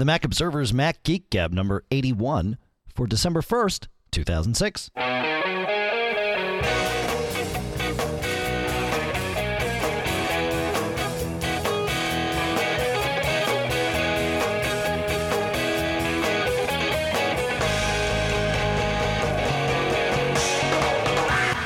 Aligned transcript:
The 0.00 0.06
Mac 0.06 0.24
Observer's 0.24 0.72
Mac 0.72 1.02
Geek 1.02 1.28
Gab 1.28 1.52
number 1.52 1.84
81 1.90 2.56
for 2.94 3.06
December 3.06 3.42
1st, 3.42 3.88
2006. 4.12 4.90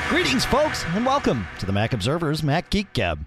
Greetings, 0.09 0.43
folks, 0.43 0.83
and 0.87 1.05
welcome 1.05 1.47
to 1.59 1.65
the 1.65 1.71
Mac 1.71 1.93
Observer's 1.93 2.43
Mac 2.43 2.69
Geek 2.69 2.91
Gab. 2.91 3.25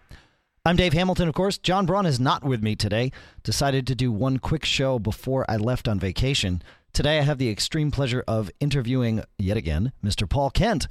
I'm 0.69 0.77
Dave 0.77 0.93
Hamilton, 0.93 1.29
of 1.29 1.35
course. 1.35 1.57
John 1.57 1.87
Braun 1.87 2.05
is 2.05 2.21
not 2.21 2.45
with 2.45 2.62
me 2.62 2.77
today. 2.77 3.11
Decided 3.43 3.87
to 3.87 3.95
do 3.95 4.12
one 4.12 4.37
quick 4.37 4.66
show 4.66 4.98
before 4.98 5.46
I 5.48 5.57
left 5.57 5.89
on 5.89 5.98
vacation. 5.98 6.60
Today, 6.93 7.19
I 7.19 7.23
have 7.23 7.38
the 7.38 7.48
extreme 7.48 7.91
pleasure 7.91 8.23
of 8.29 8.51
interviewing, 8.60 9.24
yet 9.38 9.57
again, 9.57 9.93
Mr. 10.05 10.29
Paul 10.29 10.51
Kent, 10.51 10.87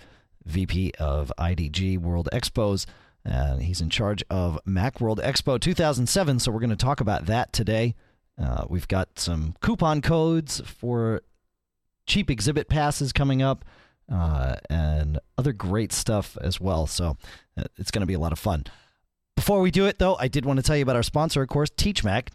VP 0.45 0.93
of 0.97 1.31
IDG 1.38 1.99
World 1.99 2.27
Expos. 2.33 2.88
And 3.23 3.61
he's 3.61 3.79
in 3.79 3.91
charge 3.91 4.23
of 4.31 4.59
Macworld 4.67 5.19
Expo 5.19 5.59
2007, 5.61 6.39
so 6.39 6.52
we're 6.52 6.59
going 6.59 6.71
to 6.71 6.75
talk 6.75 6.99
about 6.99 7.27
that 7.27 7.53
today. 7.53 7.94
Uh, 8.41 8.66
we've 8.67 8.88
got 8.88 9.19
some 9.19 9.53
coupon 9.61 10.02
codes 10.02 10.59
for 10.66 11.21
cheap 12.07 12.31
exhibit 12.31 12.67
passes 12.67 13.13
coming 13.13 13.44
up 13.44 13.63
uh, 14.11 14.55
and 14.71 15.19
other 15.38 15.53
great 15.53 15.94
stuff 15.94 16.35
as 16.41 16.59
well. 16.59 16.88
So 16.88 17.16
uh, 17.55 17.66
it's 17.77 17.91
going 17.91 18.02
to 18.02 18.07
be 18.07 18.16
a 18.16 18.19
lot 18.19 18.31
of 18.31 18.39
fun. 18.39 18.66
Before 19.37 19.61
we 19.61 19.69
do 19.69 19.85
it, 19.85 19.99
though, 19.99 20.17
I 20.19 20.27
did 20.27 20.45
want 20.45 20.57
to 20.57 20.63
tell 20.63 20.75
you 20.75 20.81
about 20.81 20.95
our 20.95 21.03
sponsor, 21.03 21.43
of 21.43 21.47
course, 21.47 21.69
TeachMac 21.69 22.29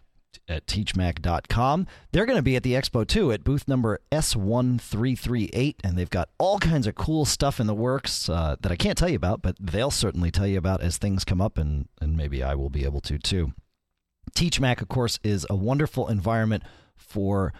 at 0.47 0.65
teachmac.com. 0.67 1.85
They're 2.13 2.25
going 2.25 2.37
to 2.37 2.41
be 2.41 2.55
at 2.55 2.63
the 2.63 2.73
expo 2.73 3.05
too 3.05 3.33
at 3.33 3.43
booth 3.43 3.67
number 3.67 3.99
S1338, 4.09 5.75
and 5.83 5.97
they've 5.97 6.09
got 6.09 6.29
all 6.37 6.59
kinds 6.59 6.87
of 6.87 6.95
cool 6.95 7.25
stuff 7.25 7.59
in 7.59 7.67
the 7.67 7.73
works 7.73 8.29
uh, 8.29 8.55
that 8.61 8.71
I 8.71 8.77
can't 8.77 8.97
tell 8.97 9.09
you 9.09 9.17
about, 9.17 9.41
but 9.41 9.57
they'll 9.59 9.91
certainly 9.91 10.31
tell 10.31 10.47
you 10.47 10.57
about 10.57 10.81
as 10.81 10.97
things 10.97 11.25
come 11.25 11.41
up, 11.41 11.57
and, 11.57 11.89
and 11.99 12.15
maybe 12.15 12.41
I 12.41 12.55
will 12.55 12.69
be 12.69 12.85
able 12.85 13.01
to 13.01 13.19
too. 13.19 13.51
TeachMac, 14.33 14.81
of 14.81 14.87
course, 14.87 15.19
is 15.25 15.45
a 15.49 15.57
wonderful 15.57 16.07
environment 16.07 16.63
for 16.95 17.51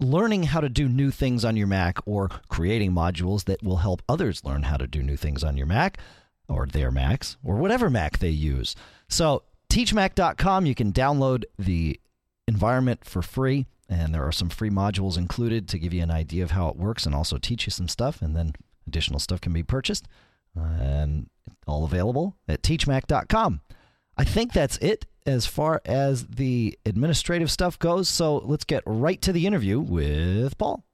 learning 0.00 0.42
how 0.44 0.60
to 0.60 0.68
do 0.68 0.88
new 0.88 1.12
things 1.12 1.44
on 1.44 1.56
your 1.56 1.68
Mac 1.68 1.98
or 2.04 2.28
creating 2.48 2.90
modules 2.90 3.44
that 3.44 3.62
will 3.62 3.76
help 3.76 4.02
others 4.08 4.44
learn 4.44 4.64
how 4.64 4.76
to 4.76 4.88
do 4.88 5.04
new 5.04 5.16
things 5.16 5.44
on 5.44 5.56
your 5.56 5.66
Mac 5.66 5.98
or 6.50 6.66
their 6.66 6.90
Macs 6.90 7.36
or 7.42 7.56
whatever 7.56 7.88
Mac 7.88 8.18
they 8.18 8.28
use. 8.28 8.76
So, 9.08 9.44
teachmac.com, 9.70 10.66
you 10.66 10.74
can 10.74 10.92
download 10.92 11.44
the 11.58 12.00
environment 12.46 13.04
for 13.04 13.22
free, 13.22 13.66
and 13.88 14.14
there 14.14 14.26
are 14.26 14.32
some 14.32 14.48
free 14.48 14.70
modules 14.70 15.16
included 15.16 15.68
to 15.68 15.78
give 15.78 15.94
you 15.94 16.02
an 16.02 16.10
idea 16.10 16.42
of 16.42 16.50
how 16.50 16.68
it 16.68 16.76
works 16.76 17.06
and 17.06 17.14
also 17.14 17.38
teach 17.38 17.66
you 17.66 17.70
some 17.70 17.88
stuff, 17.88 18.20
and 18.20 18.36
then 18.36 18.52
additional 18.86 19.20
stuff 19.20 19.40
can 19.40 19.52
be 19.52 19.62
purchased. 19.62 20.06
And 20.56 21.28
all 21.66 21.84
available 21.84 22.36
at 22.48 22.62
teachmac.com. 22.62 23.60
I 24.16 24.24
think 24.24 24.52
that's 24.52 24.76
it 24.78 25.06
as 25.26 25.46
far 25.46 25.80
as 25.84 26.26
the 26.26 26.78
administrative 26.84 27.50
stuff 27.50 27.78
goes. 27.78 28.08
So 28.08 28.38
let's 28.38 28.64
get 28.64 28.82
right 28.84 29.20
to 29.22 29.32
the 29.32 29.46
interview 29.46 29.78
with 29.80 30.58
Paul. 30.58 30.84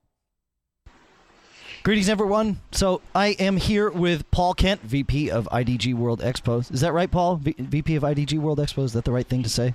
Greetings, 1.86 2.08
everyone. 2.08 2.58
So 2.72 3.00
I 3.14 3.28
am 3.38 3.56
here 3.56 3.88
with 3.90 4.28
Paul 4.32 4.54
Kent, 4.54 4.82
VP 4.82 5.30
of 5.30 5.48
IDG 5.52 5.94
World 5.94 6.18
Expos. 6.18 6.74
Is 6.74 6.80
that 6.80 6.92
right, 6.92 7.08
Paul? 7.08 7.36
V- 7.36 7.54
VP 7.56 7.94
of 7.94 8.02
IDG 8.02 8.40
World 8.40 8.58
Expos. 8.58 8.86
Is 8.86 8.92
that 8.94 9.04
the 9.04 9.12
right 9.12 9.24
thing 9.24 9.44
to 9.44 9.48
say? 9.48 9.72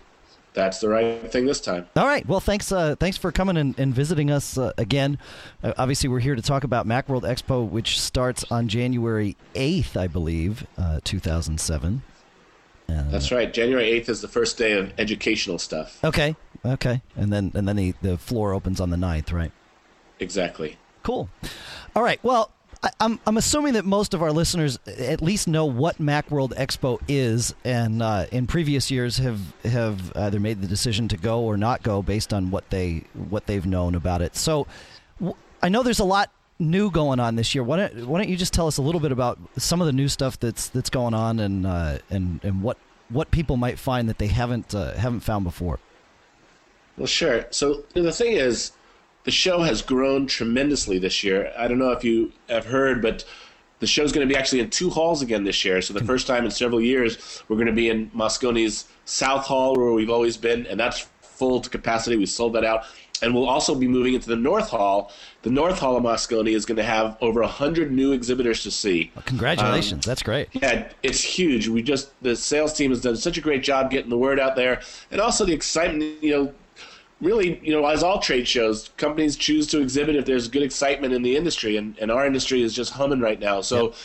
That's 0.52 0.82
the 0.82 0.90
right 0.90 1.32
thing 1.32 1.46
this 1.46 1.62
time. 1.62 1.88
All 1.96 2.06
right. 2.06 2.28
Well, 2.28 2.42
thanks. 2.42 2.70
Uh, 2.70 2.98
thanks 3.00 3.16
for 3.16 3.32
coming 3.32 3.56
and, 3.56 3.80
and 3.80 3.96
visiting 3.96 4.30
us 4.30 4.58
uh, 4.58 4.74
again. 4.78 5.20
Uh, 5.64 5.72
obviously, 5.78 6.10
we're 6.10 6.20
here 6.20 6.36
to 6.36 6.42
talk 6.42 6.66
about 6.66 6.86
MacWorld 6.86 7.22
Expo, 7.22 7.66
which 7.66 7.98
starts 7.98 8.44
on 8.52 8.68
January 8.68 9.38
eighth, 9.56 9.96
I 9.96 10.08
believe, 10.08 10.68
uh, 10.78 11.00
two 11.06 11.20
thousand 11.20 11.62
seven. 11.62 12.02
That's 12.88 13.32
right. 13.32 13.54
January 13.54 13.90
eighth 13.90 14.10
is 14.10 14.20
the 14.20 14.28
first 14.28 14.58
day 14.58 14.74
of 14.74 14.92
educational 14.98 15.60
stuff. 15.60 16.04
Okay. 16.04 16.36
Okay. 16.66 17.04
And 17.16 17.32
then 17.32 17.54
and 17.56 17.70
then 17.70 17.78
the, 17.78 17.94
the 18.02 18.18
floor 18.18 18.52
opens 18.52 18.82
on 18.82 18.90
the 18.90 18.98
9th, 18.98 19.32
right? 19.32 19.54
Exactly. 20.20 20.76
Cool. 21.04 21.30
All 21.96 22.04
right. 22.04 22.20
Well, 22.24 22.52
I, 22.84 22.90
I'm 23.00 23.20
I'm 23.28 23.38
assuming 23.38 23.74
that 23.74 23.86
most 23.86 24.14
of 24.14 24.22
our 24.22 24.32
listeners 24.32 24.80
at 24.88 25.22
least 25.22 25.48
know 25.48 25.66
what 25.66 25.98
MacWorld 25.98 26.56
Expo 26.56 27.00
is, 27.08 27.54
and 27.64 28.02
uh, 28.02 28.26
in 28.32 28.48
previous 28.48 28.90
years 28.90 29.18
have 29.18 29.40
have 29.64 30.16
either 30.16 30.40
made 30.40 30.62
the 30.62 30.68
decision 30.68 31.08
to 31.10 31.18
go 31.18 31.42
or 31.42 31.58
not 31.58 31.84
go 31.84 32.02
based 32.02 32.34
on 32.34 32.52
what 32.52 32.70
they 32.70 33.04
what 33.30 33.46
they've 33.46 33.66
known 33.66 33.96
about 33.96 34.22
it. 34.22 34.36
So, 34.36 34.68
w- 35.20 35.38
I 35.62 35.70
know 35.70 35.84
there's 35.84 36.00
a 36.00 36.06
lot 36.06 36.32
new 36.60 36.92
going 36.92 37.20
on 37.20 37.36
this 37.36 37.54
year. 37.54 37.64
Why 37.64 37.78
don't 37.78 38.08
Why 38.08 38.20
don't 38.20 38.30
you 38.30 38.38
just 38.38 38.54
tell 38.54 38.68
us 38.68 38.78
a 38.78 38.82
little 38.82 39.02
bit 39.02 39.12
about 39.12 39.38
some 39.58 39.82
of 39.82 39.88
the 39.88 39.94
new 39.94 40.08
stuff 40.08 40.40
that's 40.40 40.70
that's 40.70 40.90
going 40.90 41.14
on 41.14 41.40
and 41.40 41.68
uh, 41.68 41.98
and 42.10 42.40
and 42.44 42.64
what 42.64 42.78
what 43.10 43.30
people 43.32 43.58
might 43.58 43.78
find 43.78 44.08
that 44.10 44.18
they 44.18 44.28
haven't 44.28 44.74
uh, 44.74 44.94
haven't 44.94 45.22
found 45.22 45.44
before. 45.44 45.80
Well, 46.98 47.08
sure. 47.08 47.46
So 47.52 47.84
the 47.94 48.12
thing 48.12 48.34
is, 48.34 48.72
the 49.24 49.32
show 49.32 49.62
has 49.62 49.82
grown 49.82 50.28
tremendously 50.28 50.98
this 50.98 51.24
year. 51.24 51.54
I 51.58 51.68
don't 51.68 51.80
know 51.80 51.92
if 51.92 52.04
you 52.04 52.32
have 52.50 52.66
heard, 52.66 53.02
but 53.02 53.26
the 53.80 53.88
show's 53.88 54.12
going 54.12 54.28
to 54.28 54.32
be 54.32 54.38
actually 54.38 54.62
in 54.62 54.70
two 54.70 54.90
halls 54.90 55.22
again 55.22 55.44
this 55.44 55.66
year. 55.66 55.82
So 55.82 55.94
the 55.94 56.04
first 56.06 56.28
time 56.28 56.46
in 56.46 56.52
several 56.52 56.80
years, 56.80 57.44
we're 57.48 57.58
going 57.58 57.68
to 57.68 57.74
be 57.74 57.90
in 57.90 58.10
Moscone's 58.12 58.86
South 59.06 59.46
Hall, 59.46 59.76
where 59.76 59.92
we've 59.92 60.10
always 60.10 60.38
been, 60.38 60.66
and 60.68 60.80
that's 60.80 61.08
full 61.22 61.60
to 61.60 61.70
capacity. 61.70 62.16
We 62.16 62.28
sold 62.28 62.54
that 62.54 62.64
out. 62.64 62.86
And 63.24 63.36
we'll 63.36 63.50
also 63.50 63.76
be 63.76 63.88
moving 63.88 64.16
into 64.16 64.30
the 64.30 64.36
North 64.36 64.70
Hall. 64.70 65.12
The 65.44 65.52
North 65.52 65.78
Hall 65.78 65.96
of 65.96 66.04
Moscone 66.04 66.52
is 66.52 66.66
going 66.66 66.78
to 66.78 66.84
have 66.84 67.18
over 67.22 67.42
100 67.42 67.92
new 67.92 68.14
exhibitors 68.14 68.64
to 68.64 68.72
see. 68.72 69.12
Well, 69.16 69.24
congratulations. 69.26 70.06
Um, 70.06 70.10
That's 70.10 70.24
great. 70.24 70.50
Yeah, 70.54 70.90
it's 71.04 71.22
huge. 71.22 71.68
We 71.68 71.84
just, 71.84 72.20
the 72.24 72.36
sales 72.36 72.74
team 72.74 72.90
has 72.90 73.02
done 73.02 73.16
such 73.16 73.38
a 73.38 73.42
great 73.42 73.62
job 73.62 73.92
getting 73.92 74.10
the 74.10 74.18
word 74.18 74.40
out 74.40 74.56
there. 74.56 74.82
And 75.12 75.22
also 75.22 75.46
the 75.46 75.54
excitement, 75.54 76.24
you 76.24 76.32
know, 76.32 76.54
really, 77.22 77.60
you 77.64 77.72
know, 77.72 77.86
as 77.86 78.04
all 78.04 78.20
trade 78.20 78.48
shows, 78.48 78.90
companies 78.98 79.36
choose 79.36 79.68
to 79.68 79.82
exhibit 79.82 80.16
if 80.16 80.26
there's 80.26 80.48
good 80.48 80.64
excitement 80.64 81.14
in 81.14 81.22
the 81.22 81.38
industry, 81.38 81.78
and, 81.78 81.98
and 82.00 82.12
our 82.12 82.26
industry 82.26 82.62
is 82.62 82.74
just 82.74 82.92
humming 82.94 83.22
right 83.22 83.40
now. 83.40 83.62
So 83.62 83.86
yep. 83.86 83.96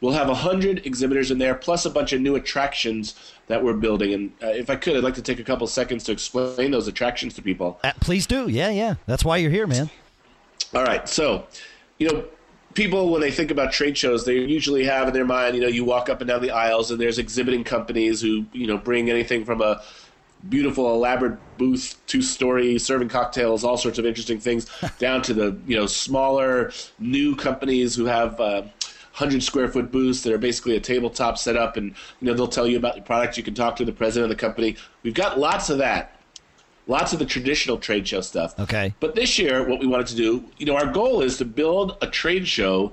we'll 0.00 0.14
have 0.14 0.28
100 0.28 0.86
exhibitors 0.86 1.30
in 1.30 1.38
there, 1.38 1.54
plus 1.54 1.84
a 1.84 1.90
bunch 1.90 2.12
of 2.12 2.20
new 2.20 2.34
attractions 2.36 3.14
that 3.46 3.62
we're 3.62 3.74
building. 3.74 4.14
And 4.14 4.32
uh, 4.42 4.48
if 4.48 4.70
I 4.70 4.76
could, 4.76 4.96
I'd 4.96 5.04
like 5.04 5.14
to 5.14 5.22
take 5.22 5.38
a 5.38 5.44
couple 5.44 5.66
seconds 5.66 6.04
to 6.04 6.12
explain 6.12 6.70
those 6.70 6.88
attractions 6.88 7.34
to 7.34 7.42
people. 7.42 7.78
Uh, 7.84 7.92
please 8.00 8.26
do. 8.26 8.48
Yeah, 8.48 8.70
yeah. 8.70 8.94
That's 9.06 9.24
why 9.24 9.36
you're 9.36 9.50
here, 9.50 9.66
man. 9.66 9.90
All 10.74 10.84
right. 10.84 11.08
So, 11.08 11.46
you 11.98 12.08
know, 12.08 12.24
people 12.74 13.10
when 13.10 13.22
they 13.22 13.30
think 13.30 13.50
about 13.50 13.72
trade 13.72 13.96
shows 13.96 14.26
they 14.26 14.34
usually 14.34 14.84
have 14.84 15.08
in 15.08 15.14
their 15.14 15.24
mind 15.24 15.56
you 15.56 15.62
know 15.62 15.66
you 15.66 15.82
walk 15.82 16.10
up 16.10 16.20
and 16.20 16.28
down 16.28 16.42
the 16.42 16.50
aisles 16.50 16.90
and 16.90 17.00
there's 17.00 17.18
exhibiting 17.18 17.64
companies 17.64 18.20
who 18.20 18.44
you 18.52 18.66
know 18.66 18.76
bring 18.76 19.08
anything 19.08 19.46
from 19.46 19.62
a 19.62 19.82
beautiful 20.48 20.94
elaborate 20.94 21.38
booth 21.58 21.96
two 22.06 22.22
story 22.22 22.78
serving 22.78 23.08
cocktails 23.08 23.64
all 23.64 23.76
sorts 23.76 23.98
of 23.98 24.06
interesting 24.06 24.38
things 24.38 24.70
down 24.98 25.20
to 25.22 25.34
the 25.34 25.56
you 25.66 25.76
know 25.76 25.86
smaller 25.86 26.70
new 26.98 27.34
companies 27.34 27.96
who 27.96 28.04
have 28.04 28.38
uh, 28.38 28.62
100 29.18 29.42
square 29.42 29.66
foot 29.66 29.90
booths 29.90 30.22
that 30.22 30.32
are 30.32 30.38
basically 30.38 30.76
a 30.76 30.80
tabletop 30.80 31.38
setup 31.38 31.78
and 31.78 31.94
you 32.20 32.26
know 32.26 32.34
they'll 32.34 32.46
tell 32.46 32.66
you 32.66 32.76
about 32.76 32.96
the 32.96 33.00
product. 33.00 33.38
You 33.38 33.42
can 33.42 33.54
talk 33.54 33.74
to 33.76 33.84
the 33.84 33.92
president 33.92 34.30
of 34.30 34.36
the 34.36 34.40
company. 34.40 34.76
We've 35.02 35.14
got 35.14 35.38
lots 35.38 35.70
of 35.70 35.78
that. 35.78 36.20
Lots 36.86 37.14
of 37.14 37.18
the 37.18 37.24
traditional 37.24 37.78
trade 37.78 38.06
show 38.06 38.20
stuff. 38.20 38.56
Okay. 38.60 38.94
But 39.00 39.14
this 39.14 39.38
year 39.38 39.66
what 39.66 39.80
we 39.80 39.86
wanted 39.86 40.08
to 40.08 40.16
do 40.16 40.44
you 40.58 40.66
know 40.66 40.76
our 40.76 40.92
goal 40.92 41.22
is 41.22 41.38
to 41.38 41.46
build 41.46 41.96
a 42.02 42.06
trade 42.06 42.46
show 42.46 42.92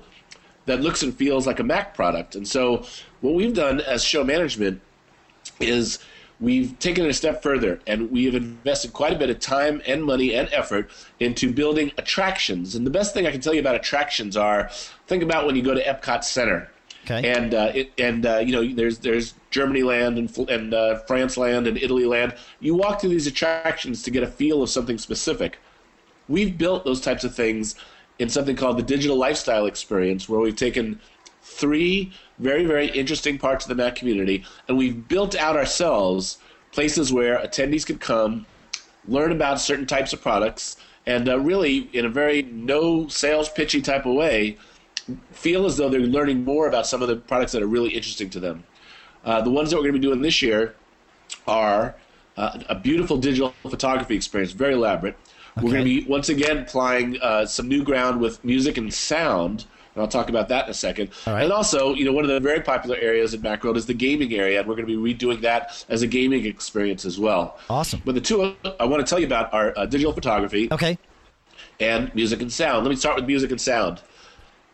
that 0.66 0.80
looks 0.80 1.04
and 1.04 1.14
feels 1.14 1.46
like 1.46 1.60
a 1.60 1.64
mac 1.64 1.94
product. 1.94 2.36
And 2.36 2.48
so 2.48 2.86
what 3.20 3.34
we've 3.34 3.54
done 3.54 3.81
as 3.81 4.02
show 4.02 4.24
management 4.24 4.80
is 5.60 6.00
we've 6.40 6.78
taken 6.80 7.06
it 7.06 7.10
a 7.10 7.14
step 7.14 7.42
further 7.42 7.80
and 7.88 8.12
we 8.12 8.26
have 8.26 8.36
invested 8.36 8.94
quite 8.94 9.14
a 9.14 9.18
bit 9.18 9.30
of 9.30 9.40
time 9.40 9.82
and 9.88 10.04
money 10.04 10.34
and 10.34 10.50
effort 10.52 10.90
into 11.19 11.52
building 11.52 11.92
attractions. 11.98 12.75
And 12.75 12.86
the 12.86 12.92
best 12.92 13.13
thing 13.13 13.25
I 13.25 13.31
can 13.31 13.42
tell 13.42 13.54
you 13.54 13.60
about 13.60 13.75
attractions 13.75 14.36
are 14.36 14.69
think 15.07 15.24
about 15.24 15.46
when 15.46 15.56
you 15.56 15.62
go 15.62 15.74
to 15.74 15.84
Epcot 15.84 16.24
Center. 16.24 16.69
Okay. 17.06 17.30
And 17.30 17.54
uh, 17.54 17.72
it, 17.75 17.92
and 17.98 18.25
uh, 18.25 18.38
you 18.38 18.54
know 18.54 18.75
there's 18.75 19.00
there's 19.00 19.34
Germany 19.52 19.84
land 19.84 20.18
and 20.18 20.38
and 20.50 20.74
uh, 20.74 21.00
France 21.00 21.36
land 21.36 21.68
and 21.68 21.78
Italy 21.78 22.06
land. 22.06 22.36
You 22.62 22.75
walk 22.75 23.02
through 23.02 23.10
these 23.10 23.28
attractions 23.28 24.04
to 24.04 24.12
get 24.12 24.24
a 24.24 24.28
feel 24.28 24.63
of 24.63 24.69
something 24.69 24.98
specific. 24.98 25.60
We've 26.30 26.57
built 26.57 26.86
those 26.86 27.02
types 27.02 27.25
of 27.25 27.36
things 27.36 27.75
in 28.19 28.30
something 28.30 28.56
called 28.56 28.78
the 28.78 28.84
digital 28.84 29.18
lifestyle 29.18 29.66
experience, 29.66 30.30
where 30.30 30.40
we've 30.40 30.56
taken 30.56 31.02
three 31.42 32.13
very, 32.44 32.66
very 32.66 32.88
interesting 32.88 33.38
parts 33.40 33.66
of 33.66 33.69
the 33.69 33.75
Mac 33.75 33.95
community, 33.95 34.44
and 34.68 34.78
we've 34.78 35.07
built 35.07 35.36
out 35.36 35.56
ourselves 35.56 36.38
places 36.72 37.13
where 37.13 37.38
attendees 37.40 37.86
could 37.86 38.00
come, 38.00 38.45
learn 39.07 39.31
about 39.31 39.60
certain 39.60 39.86
types 39.86 40.12
of 40.13 40.22
products, 40.22 40.78
and 41.06 41.30
uh, 41.30 41.40
really, 41.40 41.90
in 41.94 42.06
a 42.06 42.10
very 42.10 42.44
no 42.44 43.07
sales 43.07 43.50
pitchy 43.50 43.81
type 43.81 44.06
of 44.06 44.13
way, 44.13 44.57
feel 45.31 45.66
as 45.66 45.78
though 45.78 45.90
they're 45.90 46.01
learning 46.01 46.44
more 46.44 46.68
about 46.68 46.86
some 46.88 47.01
of 47.01 47.07
the 47.07 47.16
products 47.16 47.51
that 47.51 47.62
are 47.62 47.68
really 47.68 47.90
interesting 47.90 48.30
to 48.30 48.40
them. 48.40 48.63
Uh, 49.25 49.42
the 49.42 49.50
ones 49.50 49.69
that 49.69 49.78
we're 49.78 49.84
going 49.84 49.94
to 49.94 50.00
be 50.00 50.06
doing 50.06 50.22
this 50.22 50.42
year 50.42 50.75
are 51.48 51.95
uh, 52.38 52.60
a 52.69 52.75
beautiful 52.75 53.18
digital 53.18 53.54
photography 53.62 54.16
experience, 54.16 54.51
very 54.51 54.74
elaborate. 54.74 55.16
We're 55.57 55.72
going 55.72 55.86
to 55.86 56.01
be 56.01 56.06
once 56.10 56.30
again 56.30 56.57
applying 56.60 57.22
uh, 57.22 57.45
some 57.45 57.68
new 57.68 57.84
ground 57.84 58.19
with 58.19 58.44
music 58.44 58.78
and 58.78 58.92
sound. 58.92 59.66
And 59.95 60.01
I'll 60.01 60.07
talk 60.07 60.30
about 60.30 60.50
that 60.50 60.66
in 60.66 60.72
a 60.72 60.74
second. 60.74 61.12
Right. 61.28 61.44
And 61.44 61.51
also, 61.51 61.94
you 61.94 62.04
know, 62.06 62.12
one 62.13 62.24
of 62.24 62.30
the 62.30 62.40
very 62.40 62.62
popular 62.62 62.98
areas 62.98 63.34
at 63.34 63.42
Macworld 63.42 63.78
is 63.78 63.86
the 63.86 63.94
gaming 63.94 64.34
area, 64.34 64.60
and 64.60 64.68
we're 64.68 64.75
going 64.75 64.88
to 64.88 65.04
be 65.04 65.13
redoing 65.13 65.42
that 65.42 65.86
as 65.90 66.01
a 66.01 66.07
gaming 66.07 66.45
experience 66.45 67.06
as 67.06 67.19
well. 67.19 67.60
Awesome. 67.69 68.01
But 68.04 68.16
the 68.16 68.22
two 68.22 68.56
I 68.80 68.86
want 68.86 69.06
to 69.06 69.10
tell 69.10 69.19
you 69.19 69.28
about 69.28 69.54
are 69.54 69.74
uh, 69.78 69.86
digital 69.86 70.13
photography 70.13 70.68
Okay. 70.72 70.98
and 71.80 72.13
music 72.16 72.42
and 72.42 72.51
sound. 72.51 72.84
Let 72.86 72.90
me 72.90 72.95
start 72.95 73.16
with 73.18 73.25
music 73.25 73.51
and 73.51 73.62
sound. 73.62 74.01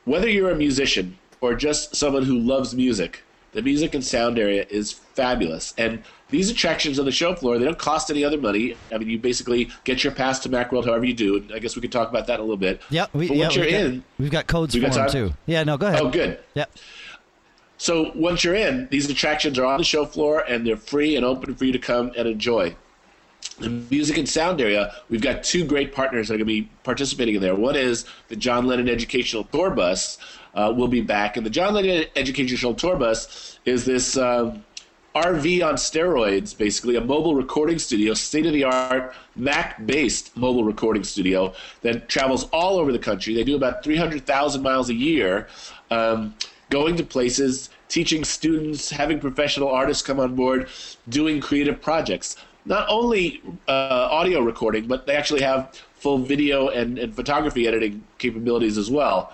Whether 0.06 0.30
you're 0.30 0.52
a 0.52 0.56
musician 0.56 1.18
or 1.42 1.54
just 1.54 1.96
someone 1.96 2.24
who 2.24 2.40
loves 2.40 2.74
music, 2.74 3.22
the 3.52 3.62
music 3.62 3.94
and 3.94 4.04
sound 4.04 4.38
area 4.38 4.66
is 4.70 4.92
fabulous. 4.92 5.74
And 5.78 6.04
these 6.30 6.50
attractions 6.50 7.00
on 7.00 7.06
the 7.06 7.12
show 7.12 7.34
floor, 7.36 7.58
they 7.58 7.66
don't 7.66 7.78
cost 7.78 8.10
any 8.12 8.24
other 8.24 8.38
money. 8.38 8.76
I 8.92 8.98
mean, 8.98 9.10
you 9.10 9.18
basically 9.18 9.70
get 9.84 10.04
your 10.04 10.14
pass 10.14 10.40
to 10.40 10.50
Macworld 10.50 10.86
however 10.86 11.06
you 11.06 11.14
do. 11.14 11.38
And 11.38 11.52
I 11.54 11.60
guess 11.60 11.76
we 11.76 11.82
could 11.82 11.92
talk 11.92 12.10
about 12.10 12.28
that 12.28 12.40
a 12.40 12.44
little 12.44 12.58
bit. 12.58 12.82
Yeah. 12.90 13.08
We, 13.14 13.28
but 13.28 13.38
yeah, 13.38 13.44
once 13.46 13.56
you're 13.56 13.66
we've 13.66 13.74
got, 13.74 13.82
in, 13.82 14.04
we've 14.20 14.32
got 14.32 14.48
codes 14.48 14.76
We 14.76 14.82
for 14.82 14.88
got 14.90 15.12
them 15.12 15.30
too. 15.30 15.34
Yeah. 15.46 15.64
No. 15.64 15.78
Go 15.78 15.88
ahead. 15.88 16.02
oh, 16.02 16.10
good. 16.10 16.40
Yep. 16.54 16.72
So 17.78 18.12
once 18.14 18.44
you're 18.44 18.56
in, 18.56 18.88
these 18.92 19.10
attractions 19.10 19.58
are 19.58 19.66
on 19.66 19.78
the 19.78 19.86
show 19.86 20.06
floor 20.06 20.42
and 20.48 20.68
they're 20.68 20.78
free 20.78 21.16
and 21.16 21.26
open 21.26 21.56
for 21.56 21.66
you 21.66 21.72
to 21.72 21.80
come 21.80 22.12
and 22.18 22.28
enjoy. 22.28 22.76
The 23.60 23.70
music 23.70 24.18
and 24.18 24.28
sound 24.28 24.62
area, 24.62 24.94
we've 25.10 25.22
got 25.22 25.44
two 25.44 25.66
great 25.66 25.94
partners 25.94 26.28
that 26.28 26.36
are 26.36 26.38
going 26.38 26.48
to 26.48 26.54
be 26.62 26.70
participating 26.84 27.36
in 27.36 27.42
there. 27.42 27.56
One 27.56 27.76
is 27.76 28.06
the 28.30 28.36
John 28.36 28.66
Lennon 28.68 28.88
Educational 28.88 29.44
Tour 29.44 29.72
Bus 29.72 30.18
uh, 30.54 30.74
will 30.76 30.88
be 30.88 31.02
back, 31.02 31.36
and 31.36 31.46
the 31.46 31.50
John 31.50 31.74
Lennon 31.74 32.06
Educational 32.16 32.74
Tour 32.74 32.96
Bus 32.96 33.60
is 33.66 33.84
this 33.84 34.16
um, 34.16 34.64
RV 35.16 35.66
on 35.66 35.76
steroids, 35.76 36.56
basically 36.58 36.96
a 36.96 37.02
mobile 37.02 37.36
recording 37.36 37.80
studio, 37.80 38.14
state 38.14 38.46
of 38.46 38.54
the 38.54 38.64
art 38.64 39.14
Mac 39.36 39.86
based 39.86 40.36
mobile 40.38 40.64
recording 40.64 41.04
studio 41.04 41.54
that 41.82 42.08
travels 42.08 42.46
all 42.54 42.78
over 42.78 42.92
the 42.92 43.00
country. 43.00 43.34
They 43.34 43.44
do 43.44 43.56
about 43.56 43.84
300,000 43.84 44.62
miles 44.62 44.90
a 44.90 44.94
year, 44.94 45.48
um, 45.90 46.36
going 46.70 46.96
to 46.98 47.04
places, 47.04 47.70
teaching 47.88 48.24
students, 48.24 48.92
having 48.92 49.20
professional 49.20 49.70
artists 49.70 50.04
come 50.04 50.20
on 50.20 50.36
board, 50.36 50.70
doing 51.10 51.42
creative 51.42 51.82
projects. 51.82 52.36
Not 52.70 52.88
only 52.88 53.42
uh, 53.68 54.08
audio 54.12 54.42
recording, 54.42 54.88
but 54.88 55.08
they 55.08 55.16
actually 55.16 55.42
have 55.42 55.76
full 55.96 56.20
video 56.20 56.70
and, 56.70 57.00
and 57.00 57.14
photography 57.14 57.68
editing 57.68 58.04
capabilities 58.20 58.78
as 58.78 58.92
well. 58.92 59.34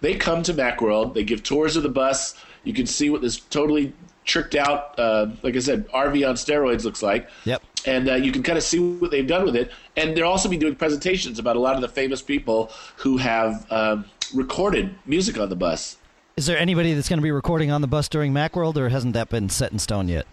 They 0.00 0.14
come 0.16 0.42
to 0.44 0.54
Macworld. 0.54 1.12
They 1.12 1.22
give 1.22 1.42
tours 1.42 1.76
of 1.76 1.82
the 1.82 1.90
bus. 1.90 2.34
You 2.64 2.72
can 2.72 2.86
see 2.86 3.10
what 3.10 3.20
this 3.20 3.38
totally 3.38 3.92
tricked 4.24 4.54
out, 4.54 4.98
uh, 4.98 5.26
like 5.42 5.56
I 5.56 5.58
said, 5.58 5.88
RV 5.88 6.26
on 6.26 6.36
steroids 6.36 6.84
looks 6.84 7.02
like. 7.02 7.28
Yep. 7.44 7.62
And 7.86 8.08
uh, 8.08 8.14
you 8.14 8.32
can 8.32 8.42
kind 8.42 8.56
of 8.56 8.64
see 8.64 8.78
what 8.78 9.10
they've 9.10 9.26
done 9.26 9.44
with 9.44 9.56
it. 9.56 9.72
And 9.98 10.16
they'll 10.16 10.26
also 10.26 10.48
be 10.48 10.56
doing 10.56 10.74
presentations 10.74 11.38
about 11.38 11.56
a 11.56 11.60
lot 11.60 11.74
of 11.74 11.82
the 11.82 11.88
famous 11.88 12.22
people 12.22 12.72
who 12.96 13.18
have 13.18 13.70
um, 13.70 14.06
recorded 14.34 14.94
music 15.04 15.38
on 15.38 15.50
the 15.50 15.56
bus. 15.56 15.98
Is 16.36 16.46
there 16.46 16.58
anybody 16.58 16.94
that's 16.94 17.10
going 17.10 17.18
to 17.18 17.22
be 17.22 17.30
recording 17.30 17.70
on 17.70 17.82
the 17.82 17.88
bus 17.88 18.08
during 18.08 18.32
Macworld, 18.32 18.78
or 18.78 18.88
hasn't 18.88 19.12
that 19.12 19.28
been 19.28 19.50
set 19.50 19.70
in 19.70 19.78
stone 19.78 20.08
yet? 20.08 20.26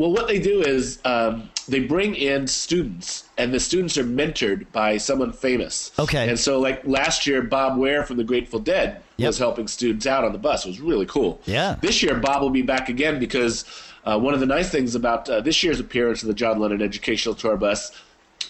Well, 0.00 0.12
what 0.12 0.26
they 0.28 0.40
do 0.40 0.62
is 0.62 0.98
um, 1.04 1.50
they 1.68 1.80
bring 1.80 2.14
in 2.14 2.46
students, 2.46 3.28
and 3.36 3.52
the 3.52 3.60
students 3.60 3.98
are 3.98 4.04
mentored 4.04 4.64
by 4.72 4.96
someone 4.96 5.30
famous. 5.32 5.92
Okay. 5.98 6.28
And 6.28 6.38
so, 6.38 6.58
like 6.58 6.84
last 6.86 7.26
year, 7.26 7.42
Bob 7.42 7.78
Weir 7.78 8.02
from 8.04 8.16
the 8.16 8.24
Grateful 8.24 8.58
Dead 8.60 9.02
Yep. 9.18 9.26
was 9.28 9.38
helping 9.38 9.68
students 9.68 10.06
out 10.06 10.24
on 10.24 10.32
the 10.32 10.38
bus. 10.38 10.64
It 10.64 10.68
was 10.68 10.80
really 10.80 11.04
cool. 11.06 11.40
Yeah. 11.44 11.76
This 11.82 12.02
year, 12.02 12.14
Bob 12.16 12.40
will 12.40 12.48
be 12.50 12.62
back 12.62 12.88
again 12.88 13.18
because 13.18 13.66
uh, 14.06 14.18
one 14.18 14.32
of 14.32 14.40
the 14.40 14.46
nice 14.46 14.70
things 14.70 14.94
about 14.94 15.28
uh, 15.28 15.42
this 15.42 15.62
year's 15.62 15.78
appearance 15.80 16.22
of 16.22 16.28
the 16.28 16.34
John 16.34 16.58
Lennon 16.58 16.80
Educational 16.80 17.34
Tour 17.34 17.58
Bus 17.58 17.92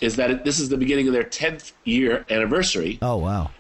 is 0.00 0.14
that 0.17 0.31
it, 0.31 0.44
this 0.44 0.61
is 0.61 0.69
the 0.69 0.76
beginning 0.76 1.08
of 1.08 1.12
their 1.12 1.25
10th 1.25 1.73
year 1.85 2.25
anniversary 2.31 2.99
Oh 3.02 3.17
wow. 3.17 3.50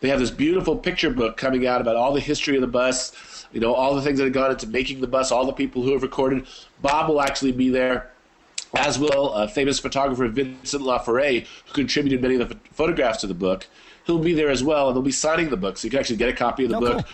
they 0.00 0.08
have 0.08 0.20
this 0.20 0.30
beautiful 0.30 0.76
picture 0.76 1.10
book 1.10 1.36
coming 1.36 1.66
out 1.66 1.80
about 1.80 1.96
all 1.96 2.14
the 2.14 2.20
history 2.20 2.54
of 2.54 2.60
the 2.60 2.68
bus, 2.68 3.10
you 3.52 3.60
know, 3.60 3.74
all 3.74 3.94
the 3.94 4.02
things 4.02 4.18
that 4.18 4.24
have 4.24 4.32
gone 4.32 4.50
into 4.50 4.66
making 4.66 5.00
the 5.00 5.06
bus, 5.06 5.30
all 5.30 5.44
the 5.46 5.52
people 5.52 5.82
who 5.82 5.92
have 5.92 6.02
recorded. 6.02 6.46
Bob 6.80 7.08
will 7.08 7.20
actually 7.20 7.52
be 7.52 7.68
there, 7.68 8.10
as 8.74 8.98
will 8.98 9.32
uh, 9.34 9.46
famous 9.46 9.78
photographer 9.78 10.26
Vincent 10.28 10.82
Laforet, 10.82 11.46
who 11.66 11.72
contributed 11.72 12.22
many 12.22 12.34
of 12.34 12.48
the 12.48 12.54
ph- 12.54 12.60
photographs 12.72 13.20
to 13.20 13.26
the 13.26 13.34
book. 13.34 13.66
He'll 14.04 14.18
be 14.18 14.32
there 14.34 14.50
as 14.50 14.64
well, 14.64 14.88
and 14.88 14.96
they'll 14.96 15.02
be 15.02 15.12
signing 15.12 15.50
the 15.50 15.56
book, 15.56 15.76
so 15.76 15.86
you 15.86 15.90
can 15.90 16.00
actually 16.00 16.16
get 16.16 16.28
a 16.28 16.32
copy 16.32 16.64
of 16.64 16.70
the 16.70 16.76
Oh, 16.76 16.80
book, 16.80 16.96
cool. 16.96 17.04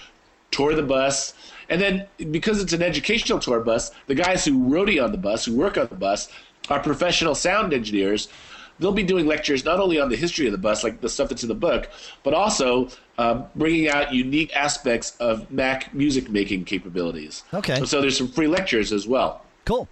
tour 0.50 0.74
the 0.74 0.82
bus. 0.82 1.34
And 1.68 1.80
then, 1.80 2.06
because 2.30 2.62
it's 2.62 2.72
an 2.72 2.80
educational 2.82 3.38
tour 3.38 3.60
bus, 3.60 3.90
the 4.06 4.14
guys 4.14 4.44
who 4.44 4.52
roadie 4.52 5.02
on 5.04 5.12
the 5.12 5.18
bus, 5.18 5.44
who 5.44 5.54
work 5.54 5.76
on 5.76 5.88
the 5.88 5.96
bus, 5.96 6.30
are 6.70 6.80
professional 6.80 7.34
sound 7.34 7.74
engineers. 7.74 8.28
They'll 8.78 8.92
be 8.92 9.02
doing 9.02 9.26
lectures 9.26 9.64
not 9.64 9.80
only 9.80 10.00
on 10.00 10.08
the 10.08 10.16
history 10.16 10.46
of 10.46 10.52
the 10.52 10.58
bus, 10.58 10.84
like 10.84 11.00
the 11.00 11.08
stuff 11.08 11.28
that's 11.28 11.42
in 11.42 11.48
the 11.48 11.54
book, 11.54 11.90
but 12.22 12.32
also 12.34 12.88
uh, 13.18 13.42
bringing 13.56 13.88
out 13.88 14.14
unique 14.14 14.54
aspects 14.56 15.16
of 15.18 15.50
Mac 15.50 15.92
music 15.92 16.30
making 16.30 16.64
capabilities. 16.64 17.42
Okay. 17.52 17.76
And 17.76 17.88
so 17.88 18.00
there's 18.00 18.16
some 18.16 18.28
free 18.28 18.46
lectures 18.46 18.92
as 18.92 19.06
well. 19.06 19.42
Cool. 19.64 19.88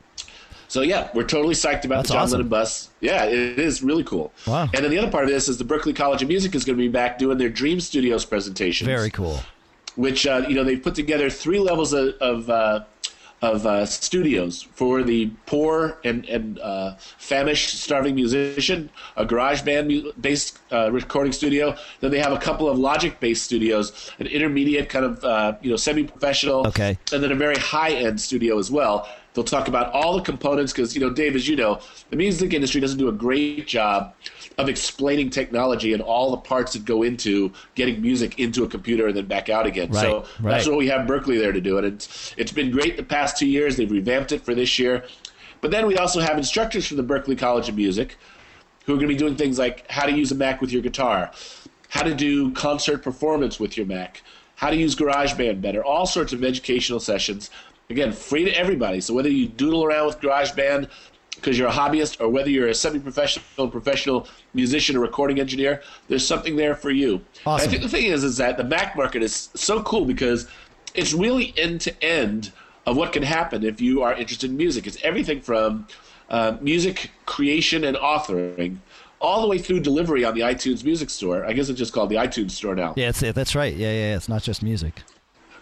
So 0.69 0.83
yeah, 0.83 1.11
we're 1.15 1.25
totally 1.25 1.55
psyched 1.55 1.85
about 1.85 1.99
That's 1.99 2.09
the 2.09 2.15
John 2.15 2.23
awesome. 2.25 2.39
Lennon 2.39 2.49
bus. 2.49 2.91
Yeah, 3.01 3.25
it 3.25 3.59
is 3.59 3.83
really 3.83 4.03
cool. 4.05 4.33
Wow. 4.47 4.63
And 4.75 4.85
then 4.85 4.91
the 4.91 4.99
other 4.99 5.11
part 5.11 5.25
of 5.25 5.31
this 5.31 5.49
is 5.49 5.59
the 5.59 5.65
Berklee 5.65 5.95
College 5.95 6.23
of 6.23 6.29
Music 6.29 6.55
is 6.55 6.65
going 6.65 6.77
to 6.77 6.83
be 6.83 6.89
back 6.89 7.19
doing 7.19 7.39
their 7.39 7.49
Dream 7.49 7.79
Studios 7.81 8.25
presentations 8.25 8.87
Very 8.87 9.11
cool. 9.11 9.41
which 9.95 10.27
uh, 10.27 10.45
you 10.49 10.55
know 10.57 10.65
they've 10.65 10.83
put 10.83 10.95
together 10.95 11.31
three 11.31 11.61
levels 11.61 11.93
of 11.93 12.15
of, 12.21 12.51
uh, 12.51 12.85
of 13.55 13.67
uh, 13.67 13.87
studios 13.87 14.63
for 14.75 15.03
the 15.03 15.27
poor 15.47 15.99
and 16.05 16.25
and 16.27 16.59
uh, 16.59 16.97
famished, 17.19 17.81
starving 17.81 18.15
musician, 18.15 18.91
a 19.17 19.25
GarageBand 19.25 19.87
mu- 19.89 20.13
based 20.21 20.59
uh, 20.73 20.91
recording 20.93 21.33
studio. 21.33 21.75
Then 22.01 22.11
they 22.11 22.19
have 22.19 22.33
a 22.33 22.39
couple 22.39 22.69
of 22.69 22.79
Logic 22.79 23.19
based 23.21 23.45
studios, 23.45 24.11
an 24.19 24.27
intermediate 24.27 24.89
kind 24.89 25.05
of 25.05 25.25
uh, 25.25 25.55
you 25.63 25.71
know 25.71 25.77
semi 25.77 26.05
professional, 26.05 26.67
Okay. 26.67 26.99
and 27.13 27.23
then 27.23 27.33
a 27.33 27.37
very 27.37 27.57
high 27.57 27.93
end 27.93 28.21
studio 28.21 28.59
as 28.59 28.71
well. 28.71 29.09
They'll 29.37 29.45
talk 29.45 29.69
about 29.69 29.93
all 29.93 30.17
the 30.17 30.23
components 30.23 30.73
because 30.73 30.95
you 30.95 31.01
know, 31.03 31.11
Dave, 31.11 31.37
as 31.37 31.47
you 31.47 31.57
know, 31.57 31.81
the 32.09 32.17
music 32.17 32.55
industry 32.55 32.81
doesn't 32.81 32.99
do 32.99 33.09
a 33.09 33.13
great 33.13 33.67
job 33.67 34.15
of 34.57 34.71
explaining 34.71 35.29
technology 35.29 35.93
and 35.93 36.01
all 36.01 36.31
the 36.31 36.39
parts 36.39 36.73
that 36.73 36.87
go 36.87 37.03
into 37.03 37.53
getting 37.75 38.01
music 38.01 38.39
into 38.39 38.65
a 38.65 38.69
computer 38.69 39.09
and 39.09 39.15
then 39.15 39.27
back 39.27 39.51
out 39.51 39.67
again. 39.67 39.91
Right, 39.91 40.01
so 40.01 40.25
right. 40.41 40.53
that's 40.53 40.67
what 40.67 40.79
we 40.79 40.89
have 40.89 41.07
Berklee 41.07 41.39
there 41.39 41.53
to 41.53 41.61
do, 41.61 41.77
and 41.77 41.87
it's 41.87 42.35
it's 42.39 42.51
been 42.51 42.71
great 42.71 42.97
the 42.97 43.03
past 43.03 43.37
two 43.37 43.47
years. 43.47 43.77
They've 43.77 43.91
revamped 43.91 44.33
it 44.33 44.43
for 44.43 44.55
this 44.55 44.79
year, 44.79 45.05
but 45.61 45.71
then 45.71 45.87
we 45.87 45.99
also 45.99 46.21
have 46.21 46.39
instructors 46.39 46.87
from 46.87 46.97
the 46.97 47.05
Berklee 47.05 47.37
College 47.37 47.69
of 47.69 47.77
Music 47.77 48.17
who 48.87 48.95
are 48.95 48.97
going 48.97 49.09
to 49.09 49.15
be 49.15 49.19
doing 49.19 49.37
things 49.37 49.59
like 49.59 49.89
how 49.91 50.07
to 50.07 50.13
use 50.13 50.33
a 50.33 50.35
Mac 50.35 50.63
with 50.63 50.73
your 50.73 50.81
guitar, 50.81 51.31
how 51.91 52.03
to 52.03 52.15
do 52.15 52.53
concert 52.53 53.03
performance 53.03 53.61
with 53.61 53.77
your 53.77 53.85
Mac, 53.85 54.23
how 54.55 54.71
to 54.71 54.77
use 54.77 54.95
GarageBand 54.97 55.61
better, 55.61 55.85
all 55.85 56.07
sorts 56.07 56.33
of 56.33 56.43
educational 56.43 57.01
sessions. 57.01 57.51
Again, 57.89 58.13
free 58.13 58.45
to 58.45 58.51
everybody. 58.51 59.01
So 59.01 59.15
whether 59.15 59.29
you 59.29 59.47
doodle 59.49 59.85
around 59.85 60.07
with 60.07 60.21
GarageBand 60.21 60.89
because 61.37 61.59
you're 61.59 61.69
a 61.69 61.73
hobbyist 61.73 62.21
or 62.21 62.29
whether 62.29 62.51
you're 62.51 62.69
a 62.69 62.75
semi-professional 62.75 63.69
professional 63.69 64.27
musician 64.55 64.97
or 64.97 65.01
recording 65.01 65.39
engineer, 65.39 65.83
there's 66.09 66.27
something 66.27 66.57
there 66.57 66.75
for 66.75 66.91
you. 66.91 67.15
And 67.15 67.25
Awesome. 67.47 67.69
I 67.69 67.71
think 67.71 67.83
the 67.83 67.89
thing 67.89 68.07
is 68.07 68.25
is 68.25 68.39
that 68.39 68.57
the 68.57 68.65
Mac 68.65 68.97
market 68.97 69.23
is 69.23 69.51
so 69.55 69.83
cool 69.83 70.05
because 70.05 70.49
it's 70.95 71.13
really 71.13 71.55
end 71.57 71.83
to 71.83 72.05
end 72.05 72.53
of 72.87 72.97
what 72.97 73.13
can 73.13 73.23
happen 73.23 73.65
if 73.65 73.81
you 73.81 74.03
are 74.03 74.15
interested 74.15 74.51
in 74.51 74.57
music. 74.57 74.87
It's 74.87 74.99
everything 75.03 75.41
from 75.41 75.87
uh, 76.31 76.57
music 76.61 77.11
creation 77.27 77.85
and 77.85 77.97
authoring 77.97 78.79
all 79.21 79.43
the 79.43 79.49
way 79.49 79.59
through 79.59 79.81
delivery 79.81 80.25
on 80.25 80.35
the 80.35 80.41
iTunes 80.41 80.85
Music 80.85 81.11
Store. 81.11 81.45
I 81.45 81.53
guess 81.53 81.69
it's 81.69 81.79
just 81.79 81.93
called 81.93 82.11
the 82.11 82.17
iTunes 82.17 82.53
Store 82.53 82.75
now. 82.75 82.95
Yeah, 82.97 83.09
it's, 83.09 83.21
that's 83.21 83.55
right. 83.55 83.75
Yeah, 83.75 83.91
yeah, 83.91 84.11
yeah. 84.11 84.17
It's 84.17 84.29
not 84.29 84.43
just 84.43 84.63
music. 84.63 85.03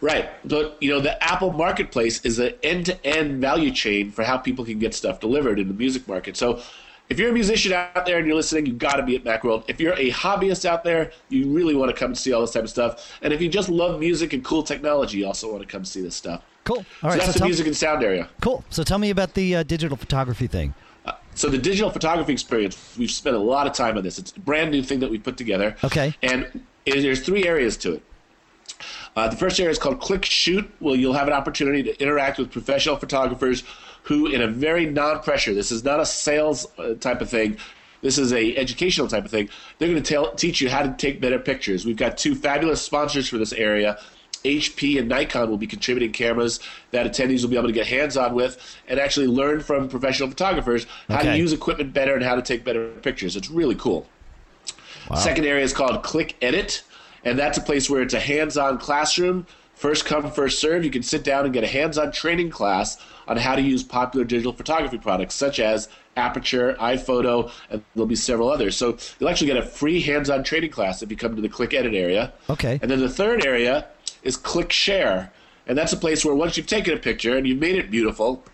Right. 0.01 0.29
But, 0.45 0.77
you 0.81 0.91
know, 0.91 1.01
the 1.01 1.23
Apple 1.23 1.53
Marketplace 1.53 2.25
is 2.25 2.39
an 2.39 2.55
end 2.63 2.87
to 2.87 3.07
end 3.07 3.41
value 3.41 3.71
chain 3.71 4.11
for 4.11 4.23
how 4.25 4.37
people 4.37 4.65
can 4.65 4.79
get 4.79 4.95
stuff 4.95 5.21
delivered 5.21 5.59
in 5.59 5.69
the 5.69 5.75
music 5.75 6.07
market. 6.07 6.37
So 6.37 6.61
if 7.09 7.19
you're 7.19 7.31
a 7.31 7.33
musician 7.33 7.73
out 7.73 8.07
there 8.07 8.19
and 8.19 8.27
you're 8.27 8.37
listening, 8.37 8.67
you've 8.67 8.79
got 8.79 8.97
to 8.97 9.03
be 9.03 9.17
at 9.17 9.25
Macworld. 9.25 9.65
If 9.69 9.81
you're 9.81 9.95
a 9.95 10.11
hobbyist 10.11 10.65
out 10.65 10.85
there, 10.85 11.13
you 11.29 11.51
really 11.51 11.75
want 11.75 11.91
to 11.91 11.97
come 11.97 12.11
and 12.13 12.19
see 12.19 12.33
all 12.33 12.41
this 12.41 12.53
type 12.53 12.65
of 12.65 12.71
stuff. 12.71 13.19
And 13.23 13.33
if 13.33 13.41
you 13.41 13.49
just 13.49 13.69
love 13.69 14.01
music 14.01 14.33
and 14.33 14.45
cool 14.45 14.63
technology, 14.63 15.19
you 15.19 15.27
also 15.27 15.51
want 15.51 15.63
to 15.63 15.69
come 15.69 15.85
see 15.85 16.01
this 16.01 16.15
stuff. 16.17 16.43
Cool. 16.65 16.79
All 16.79 16.85
so 16.85 17.09
right. 17.09 17.15
that's 17.19 17.27
So 17.27 17.33
the 17.33 17.39
tell, 17.41 17.49
music 17.49 17.67
and 17.67 17.77
sound 17.77 18.03
area. 18.03 18.29
cool. 18.41 18.65
So 18.71 18.83
tell 18.83 18.99
me 18.99 19.11
about 19.11 19.35
the 19.35 19.57
uh, 19.57 19.63
digital 19.65 19.97
photography 19.97 20.47
thing. 20.47 20.75
So 21.35 21.49
the 21.49 21.59
digital 21.59 21.91
photography 21.91 22.33
experience, 22.33 22.95
we've 22.97 23.11
spent 23.11 23.35
a 23.35 23.41
lot 23.41 23.67
of 23.67 23.73
time 23.73 23.99
on 23.99 24.05
this. 24.05 24.19
It's 24.19 24.31
a 24.37 24.41
brand 24.41 24.71
new 24.71 24.83
thing 24.83 25.01
that 25.01 25.11
we 25.11 25.19
put 25.19 25.37
together. 25.37 25.77
Okay. 25.83 26.15
And 26.23 26.63
there's 26.87 27.21
three 27.21 27.45
areas 27.47 27.77
to 27.79 27.95
it. 27.95 28.03
Uh, 29.16 29.28
the 29.28 29.37
first 29.37 29.61
area 29.61 29.71
is 29.71 29.78
called 29.78 30.00
Click 30.00 30.25
Shoot. 30.25 30.68
Well, 30.80 30.97
you'll 30.97 31.12
have 31.12 31.28
an 31.28 31.33
opportunity 31.35 31.83
to 31.85 32.02
interact 32.02 32.38
with 32.38 32.50
professional 32.50 32.97
photographers 32.97 33.62
who, 34.02 34.26
in 34.26 34.42
a 34.42 34.49
very 34.49 34.87
non-pressure, 34.87 35.54
this 35.54 35.71
is 35.71 35.85
not 35.85 36.00
a 36.00 36.06
sales 36.06 36.66
uh, 36.78 36.94
type 36.94 37.21
of 37.21 37.30
thing. 37.30 37.56
This 38.02 38.18
is 38.18 38.33
a 38.33 38.56
educational 38.56 39.09
type 39.09 39.25
of 39.25 39.30
thing. 39.30 39.49
They're 39.78 39.88
going 39.88 40.02
to 40.02 40.09
tell, 40.09 40.33
teach 40.35 40.61
you 40.61 40.68
how 40.68 40.83
to 40.83 40.92
take 40.99 41.21
better 41.21 41.38
pictures. 41.38 41.87
We've 41.87 41.97
got 41.97 42.18
two 42.18 42.35
fabulous 42.35 42.83
sponsors 42.83 43.28
for 43.28 43.38
this 43.38 43.52
area. 43.52 43.99
HP 44.44 44.99
and 44.99 45.09
Nikon 45.09 45.49
will 45.49 45.56
be 45.56 45.66
contributing 45.66 46.12
cameras 46.12 46.61
that 46.90 47.06
attendees 47.06 47.42
will 47.42 47.49
be 47.49 47.56
able 47.56 47.68
to 47.68 47.73
get 47.73 47.87
hands 47.87 48.18
on 48.18 48.35
with 48.35 48.59
and 48.88 49.00
actually 49.00 49.26
learn 49.26 49.61
from 49.61 49.88
professional 49.88 50.28
photographers 50.28 50.87
how 51.09 51.21
Okay. 51.21 51.30
to 51.33 51.38
use 51.38 51.54
equipment 51.54 51.94
better 51.94 52.14
and 52.14 52.23
how 52.23 52.35
to 52.35 52.42
take 52.42 52.62
better 52.62 52.88
pictures. 53.00 53.37
It's 53.37 53.49
really 53.49 53.75
cool. 53.76 54.06
Second 55.16 55.47
area 55.47 55.64
is 55.64 55.73
called 55.73 56.02
Click 56.02 56.37
Edit, 56.42 56.83
and 57.25 57.38
that's 57.38 57.59
a 57.59 57.61
place 57.61 57.88
where 57.88 58.02
it's 58.02 58.14
a 58.14 58.21
hands-on 58.21 58.78
classroom. 58.78 59.47
First 59.75 60.04
come, 60.04 60.31
first 60.31 60.61
serve. 60.61 60.85
You 60.85 60.90
can 60.90 61.02
sit 61.02 61.25
down 61.25 61.45
and 61.45 61.52
get 61.52 61.64
a 61.64 61.66
hands-on 61.66 62.12
training 62.12 62.50
class 62.50 62.97
on 63.26 63.37
how 63.37 63.57
to 63.57 63.62
use 63.62 63.83
popular 63.83 64.25
digital 64.25 64.52
photography 64.52 64.99
products 64.99 65.35
such 65.35 65.59
as 65.59 65.88
Aperture, 66.16 66.75
iPhoto, 66.75 67.50
and 67.71 67.83
there'll 67.95 68.07
be 68.07 68.14
several 68.14 68.49
others. 68.49 68.76
So 68.76 68.97
you'll 69.19 69.28
actually 69.28 69.49
get 69.49 69.57
a 69.57 69.62
free 69.62 70.00
hands-on 70.00 70.45
training 70.45 70.71
class 70.71 71.02
if 71.02 71.11
you 71.11 71.16
come 71.16 71.35
to 71.35 71.43
the 71.43 71.49
Click 71.49 71.75
Edit 71.75 71.95
area. 71.95 72.33
Okay. 72.49 72.78
And 72.81 72.90
then 72.90 73.00
the 73.00 73.09
third 73.09 73.45
area 73.45 73.88
is 74.23 74.37
Click 74.37 74.71
Share, 74.71 75.33
and 75.66 75.76
that's 75.76 75.93
a 75.93 75.97
place 75.97 76.25
where 76.25 76.35
once 76.35 76.57
you've 76.57 76.69
taken 76.69 76.95
a 76.95 76.99
picture 76.99 77.37
and 77.37 77.47
you've 77.49 77.59
made 77.59 77.75
it 77.75 77.90
beautiful, 77.90 78.45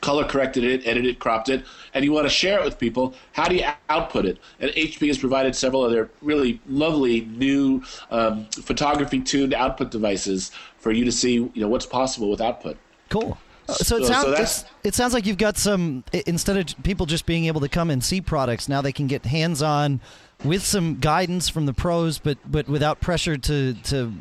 color 0.00 0.24
corrected 0.24 0.64
it, 0.64 0.86
edited 0.86 1.06
it, 1.06 1.18
cropped 1.18 1.48
it, 1.48 1.64
and 1.94 2.04
you 2.04 2.12
want 2.12 2.26
to 2.26 2.30
share 2.30 2.58
it 2.58 2.64
with 2.64 2.78
people, 2.78 3.14
how 3.32 3.48
do 3.48 3.56
you 3.56 3.64
output 3.88 4.24
it? 4.24 4.38
And 4.60 4.70
HP 4.72 5.08
has 5.08 5.18
provided 5.18 5.56
several 5.56 5.82
other 5.82 6.10
really 6.22 6.60
lovely 6.68 7.22
new 7.22 7.82
um, 8.10 8.46
photography 8.46 9.20
tuned 9.20 9.54
output 9.54 9.90
devices 9.90 10.50
for 10.78 10.92
you 10.92 11.04
to 11.04 11.12
see 11.12 11.32
you 11.34 11.50
know 11.56 11.68
what's 11.68 11.86
possible 11.86 12.30
with 12.30 12.40
output. 12.40 12.76
Cool. 13.08 13.38
Uh, 13.68 13.74
So 13.74 13.96
it 13.96 14.06
So- 14.06 14.12
sounds 14.12 14.50
so 14.50 14.66
it 14.84 14.94
sounds 14.94 15.12
like 15.14 15.26
you've 15.26 15.36
got 15.38 15.56
some 15.58 16.04
instead 16.26 16.56
of 16.56 16.82
people 16.82 17.04
just 17.06 17.26
being 17.26 17.46
able 17.46 17.60
to 17.60 17.68
come 17.68 17.90
and 17.90 18.02
see 18.02 18.20
products, 18.20 18.68
now 18.68 18.80
they 18.80 18.92
can 18.92 19.06
get 19.06 19.26
hands 19.26 19.62
on 19.62 20.00
with 20.44 20.64
some 20.64 20.98
guidance 21.00 21.48
from 21.48 21.66
the 21.66 21.74
pros, 21.74 22.18
but 22.18 22.38
but 22.50 22.68
without 22.68 23.00
pressure 23.00 23.36
to 23.36 23.74
to 23.74 24.12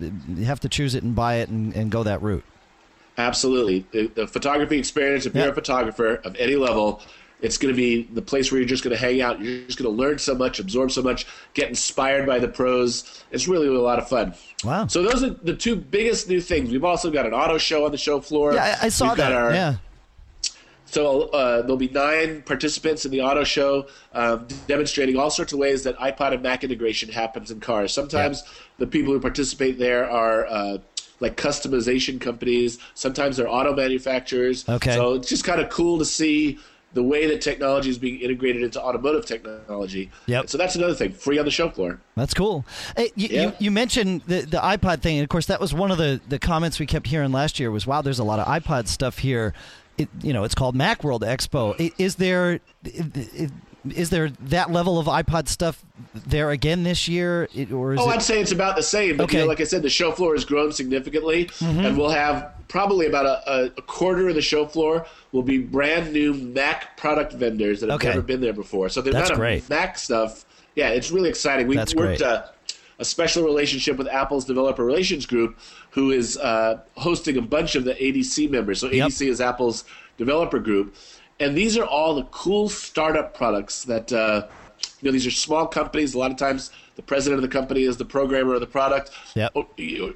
have 0.44 0.60
to 0.62 0.70
choose 0.70 0.96
it 0.96 1.04
and 1.04 1.16
buy 1.16 1.36
it 1.36 1.50
and, 1.50 1.74
and 1.76 1.92
go 1.92 2.04
that 2.04 2.22
route. 2.22 2.44
Absolutely. 3.18 3.86
The, 3.92 4.08
the 4.08 4.28
photography 4.28 4.78
experience, 4.78 5.26
if 5.26 5.34
you're 5.36 5.50
a 5.50 5.56
photographer 5.56 6.16
of 6.24 6.36
any 6.36 6.56
level, 6.56 7.02
it's 7.42 7.58
going 7.58 7.74
to 7.74 7.78
be 7.78 8.04
the 8.14 8.22
place 8.22 8.52
where 8.52 8.60
you're 8.60 8.68
just 8.68 8.84
going 8.84 8.96
to 8.96 9.02
hang 9.02 9.22
out. 9.22 9.40
You're 9.42 9.66
just 9.66 9.78
going 9.80 9.90
to 9.96 9.96
learn 9.96 10.18
so 10.20 10.36
much, 10.36 10.60
absorb 10.60 10.92
so 10.92 11.02
much, 11.02 11.26
get 11.54 11.70
inspired 11.70 12.26
by 12.28 12.40
the 12.40 12.48
pros. 12.48 13.24
It's 13.32 13.48
really, 13.48 13.68
really 13.68 13.80
a 13.80 13.84
lot 13.84 14.00
of 14.00 14.08
fun. 14.08 14.34
Wow. 14.64 14.88
So 14.88 15.04
those 15.04 15.24
are 15.24 15.32
the 15.32 15.56
two 15.56 15.76
biggest 15.76 16.30
new 16.30 16.42
things. 16.42 16.72
We've 16.72 16.84
also 16.84 17.12
got 17.12 17.26
an 17.26 17.34
auto 17.34 17.58
show 17.58 17.86
on 17.86 17.92
the 17.92 17.98
show 17.98 18.22
floor. 18.22 18.54
Yeah, 18.54 18.78
I, 18.82 18.86
I 18.86 18.90
saw 18.90 19.10
We've 19.10 19.18
that. 19.18 19.34
our- 19.34 19.54
yeah. 19.54 19.76
So 20.90 21.24
uh, 21.30 21.62
there'll 21.64 21.76
be 21.76 21.90
nine 21.90 22.44
participants 22.44 23.04
in 23.06 23.12
the 23.12 23.22
auto 23.22 23.44
show, 23.44 23.88
um, 24.14 24.48
demonstrating 24.68 25.18
all 25.18 25.30
sorts 25.30 25.52
of 25.52 25.60
ways 25.60 25.84
that 25.84 25.98
iPod 25.98 26.34
and 26.34 26.42
Mac 26.42 26.64
integration 26.64 27.10
happens 27.10 27.52
in 27.52 27.60
cars. 27.60 27.94
Sometimes 27.94 28.42
the 28.78 28.88
people 28.88 29.12
who 29.12 29.20
participate 29.20 29.78
there 29.78 30.10
are 30.10 30.46
uh, 30.48 30.78
like 31.20 31.36
customization 31.38 32.20
companies. 32.20 32.80
Sometimes 32.94 33.38
they're 33.38 33.50
auto 33.50 33.76
manufacturers. 33.76 34.68
Okay. 34.68 34.94
So 34.94 35.16
it's 35.16 35.30
just 35.30 35.44
kind 35.44 35.62
of 35.62 35.70
cool 35.70 35.98
to 36.00 36.06
see 36.06 36.60
the 36.94 37.04
way 37.04 37.28
that 37.28 37.42
technology 37.42 37.90
is 37.90 37.98
being 37.98 38.20
integrated 38.22 38.64
into 38.64 38.82
automotive 38.82 39.26
technology. 39.26 40.10
Yep. 40.26 40.50
So 40.50 40.58
that's 40.58 40.76
another 40.76 40.96
thing, 40.96 41.12
free 41.12 41.38
on 41.38 41.46
the 41.46 41.52
show 41.52 41.70
floor. 41.70 42.00
That's 42.16 42.34
cool. 42.34 42.66
Hey, 42.96 43.12
you, 43.16 43.28
Yeah. 43.30 43.42
you, 43.44 43.54
you 43.60 43.72
mentioned 43.72 44.22
the, 44.26 44.42
the 44.42 44.58
iPod 44.58 45.02
thing, 45.02 45.18
and 45.18 45.24
of 45.24 45.30
course, 45.30 45.48
that 45.48 45.60
was 45.60 45.74
one 45.74 45.92
of 45.92 45.98
the, 45.98 46.22
the 46.28 46.40
comments 46.40 46.80
we 46.80 46.86
kept 46.86 47.08
hearing 47.08 47.32
last 47.32 47.60
year. 47.60 47.72
Was 47.72 47.86
wow, 47.86 48.02
there's 48.02 48.20
a 48.20 48.24
lot 48.24 48.40
of 48.40 48.48
iPod 48.48 48.88
stuff 48.88 49.20
here. 49.20 49.54
It, 49.98 50.10
you 50.22 50.32
know, 50.32 50.44
it's 50.44 50.56
called 50.56 50.76
MacWorld 50.76 51.22
Expo. 51.22 51.92
Is 51.98 52.16
there 52.16 52.60
is 53.92 54.10
there 54.10 54.30
that 54.30 54.72
level 54.72 55.00
of 55.00 55.08
iPod 55.08 55.48
stuff 55.48 55.84
there 56.14 56.52
again 56.52 56.84
this 56.84 57.08
year, 57.08 57.48
or 57.74 57.94
is 57.94 58.00
Oh, 58.00 58.10
it? 58.10 58.16
I'd 58.16 58.22
say 58.22 58.40
it's 58.42 58.52
about 58.52 58.76
the 58.76 58.84
same. 58.84 59.18
But 59.18 59.26
Okay. 59.26 59.38
you 59.38 59.44
know, 59.44 59.48
like 59.48 59.62
I 59.62 59.66
said, 59.66 59.82
the 59.82 59.90
show 59.90 60.12
floor 60.12 60.34
has 60.34 60.46
grown 60.46 60.72
significantly, 60.72 61.50
and 61.62 61.98
we'll 61.98 62.10
have 62.10 62.52
probably 62.68 63.06
about 63.08 63.26
a, 63.26 63.72
a, 63.78 63.82
quarter 63.82 64.28
of 64.30 64.36
the 64.36 64.42
show 64.42 64.66
floor 64.66 65.06
will 65.32 65.42
be 65.44 65.58
brand 65.58 66.12
new 66.12 66.34
Mac 66.34 66.98
product 66.98 67.34
vendors 67.34 67.80
that 67.80 67.90
have 67.90 67.96
Okay. 68.00 68.10
never 68.10 68.22
been 68.22 68.42
there 68.42 68.54
before. 68.54 68.90
So 68.90 69.02
the 69.02 69.12
That's 69.12 69.30
amount 69.30 69.40
great. 69.40 69.62
of 69.64 69.70
Mac 69.70 69.98
stuff, 69.98 70.46
yeah, 70.76 70.90
it's 70.90 71.10
really 71.12 71.30
exciting. 71.30 71.68
We've 71.68 71.78
That's 71.78 71.96
worked 71.96 72.20
great. 72.20 72.30
uh, 72.30 72.44
a 73.00 73.06
special 73.06 73.44
relationship 73.44 73.96
with 73.98 74.08
Apple's 74.08 74.44
developer 74.44 74.84
relations 74.84 75.26
group, 75.26 75.58
who 75.92 76.12
is 76.12 76.36
uh, 76.38 76.80
hosting 76.96 77.38
a 77.38 77.42
bunch 77.42 77.76
of 77.76 77.84
the 77.86 77.94
ADC 77.94 78.50
members. 78.50 78.80
So 78.82 78.90
Yep. 78.90 79.08
ADC 79.10 79.28
is 79.30 79.40
Apple's 79.40 79.86
developer 80.18 80.60
group, 80.60 80.96
and 81.40 81.56
these 81.58 81.78
are 81.78 81.86
all 81.86 82.16
the 82.16 82.24
cool 82.26 82.70
startup 82.70 83.34
products 83.34 83.84
that 83.86 84.12
uh, 84.12 84.48
you 85.02 85.08
know. 85.08 85.12
These 85.12 85.28
are 85.28 85.32
small 85.32 85.68
companies. 85.68 86.14
A 86.14 86.18
lot 86.20 86.32
of 86.32 86.38
times, 86.38 86.72
the 86.96 87.02
president 87.02 87.44
of 87.44 87.50
the 87.50 87.54
company 87.58 87.84
is 87.84 87.98
the 87.98 88.06
programmer 88.06 88.54
of 88.56 88.60
the 88.60 88.68
product. 88.68 89.12
Yep. 89.36 89.52
Oh, 89.56 89.68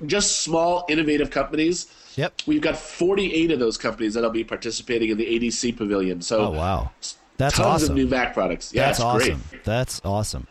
Just 0.05 0.41
small, 0.41 0.85
innovative 0.89 1.29
companies. 1.29 1.87
Yep. 2.15 2.41
We've 2.45 2.61
got 2.61 2.75
48 2.77 3.51
of 3.51 3.59
those 3.59 3.77
companies 3.77 4.15
that'll 4.15 4.31
be 4.31 4.43
participating 4.43 5.09
in 5.09 5.17
the 5.17 5.25
ADC 5.25 5.77
pavilion. 5.77 6.21
So 6.21 6.47
Oh 6.47 6.49
wow, 6.51 6.91
that's 7.37 7.55
tons 7.55 7.67
awesome. 7.83 7.91
of 7.91 7.95
new 7.95 8.07
Mac 8.07 8.33
products. 8.33 8.73
Yeah, 8.73 8.87
That's 8.87 8.99
awesome. 8.99 9.41
great. 9.49 9.63
That's 9.63 10.01
awesome. 10.03 10.47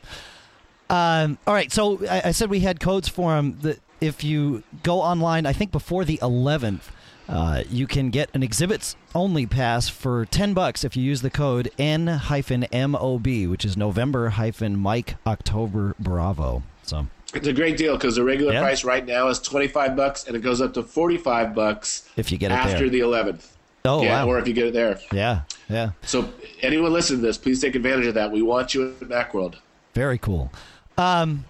Um, 0.89 1.39
all 1.47 1.55
right, 1.55 1.71
so 1.71 2.05
I, 2.09 2.23
I 2.27 2.31
said 2.33 2.51
we 2.51 2.61
had 2.61 2.81
codes 2.81 3.09
for 3.09 3.33
them. 3.35 3.59
That 3.61 3.79
if 4.01 4.25
you 4.25 4.63
go 4.83 5.01
online, 5.01 5.47
I 5.47 5.53
think 5.53 5.71
before 5.71 6.05
the 6.05 6.17
11th, 6.19 6.81
uh, 7.31 7.63
you 7.71 7.87
can 7.87 8.11
get 8.11 8.29
an 8.35 8.43
exhibits 8.43 8.97
only 9.15 9.47
pass 9.47 9.89
for 9.89 10.25
10 10.27 10.53
bucks 10.53 10.85
if 10.85 10.97
you 10.97 11.03
use 11.03 11.23
the 11.23 11.31
code 11.31 11.71
N-MOB, 11.79 13.27
which 13.49 13.65
is 13.65 13.77
November 13.77 14.31
hyphen 14.31 14.77
Mike 14.77 15.15
October 15.27 15.95
Bravo. 15.99 16.63
So 16.83 17.07
It's 17.33 17.47
a 17.47 17.53
great 17.53 17.77
deal 17.77 17.97
because 17.97 18.17
the 18.17 18.25
regular 18.25 18.53
Yeah. 18.53 18.61
price 18.63 18.83
right 18.85 19.07
now 19.07 19.29
is 19.29 19.39
25 19.39 19.95
bucks 19.97 20.27
and 20.27 20.35
it 20.37 20.41
goes 20.41 20.61
up 20.61 20.75
to 20.75 20.83
45 20.83 21.55
bucks 21.55 22.09
if 22.17 22.33
you 22.33 22.39
get 22.39 22.51
it 22.51 22.55
after 22.55 22.79
there. 22.81 22.89
the 22.91 23.01
11th. 23.01 23.47
oh 23.85 24.03
yeah, 24.03 24.25
wow. 24.25 24.29
or 24.31 24.39
if 24.39 24.49
you 24.49 24.53
get 24.55 24.67
it 24.67 24.73
there. 24.75 24.99
yeah, 25.13 25.43
yeah. 25.69 25.91
So 26.03 26.29
anyone 26.63 26.93
listening 26.93 27.21
to 27.21 27.27
this, 27.27 27.39
please 27.39 27.61
take 27.61 27.75
advantage 27.77 28.07
of 28.07 28.15
that. 28.15 28.33
We 28.33 28.43
want 28.43 28.75
you 28.75 28.89
at 28.89 28.99
Macworld. 29.01 29.55
Very 29.95 30.19
cool. 30.19 30.53
Um, 30.99 31.45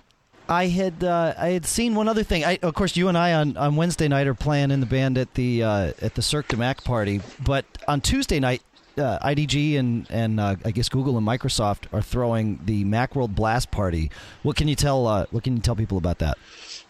I 0.50 0.66
had 0.66 1.04
uh, 1.04 1.33
I 1.38 1.50
had 1.50 1.64
seen 1.64 1.95
one 1.95 2.09
other 2.09 2.25
thing. 2.25 2.45
I, 2.45 2.59
of 2.62 2.75
course, 2.75 2.97
you 2.97 3.07
and 3.07 3.16
I 3.16 3.35
on, 3.35 3.57
on 3.57 3.76
Wednesday 3.76 4.09
night 4.09 4.26
are 4.26 4.35
playing 4.35 4.73
in 4.73 4.80
the 4.80 4.87
band 4.87 5.16
at 5.16 5.35
the 5.35 5.62
uh, 5.62 5.92
at 6.02 6.16
the 6.16 6.23
Cirque 6.23 6.49
du 6.49 6.57
Mac 6.57 6.83
party, 6.83 7.21
but 7.45 7.64
on 7.87 8.00
Tuesday 8.00 8.40
night, 8.40 8.61
uh, 8.99 9.21
IDG 9.21 9.78
and 9.78 10.09
and 10.11 10.40
uh, 10.40 10.57
I 10.64 10.73
guess 10.73 10.88
Google 10.88 11.16
and 11.16 11.26
Microsoft 11.26 11.85
are 11.92 12.02
throwing 12.02 12.59
the 12.64 12.85
MacWorld 12.85 13.37
Blast 13.37 13.71
party. 13.71 14.11
What 14.42 14.57
can 14.57 14.66
you 14.66 14.75
tell 14.75 15.07
uh, 15.07 15.26
What 15.30 15.45
can 15.45 15.54
you 15.54 15.62
tell 15.62 15.76
people 15.76 15.99
about 15.99 16.19
that? 16.19 16.37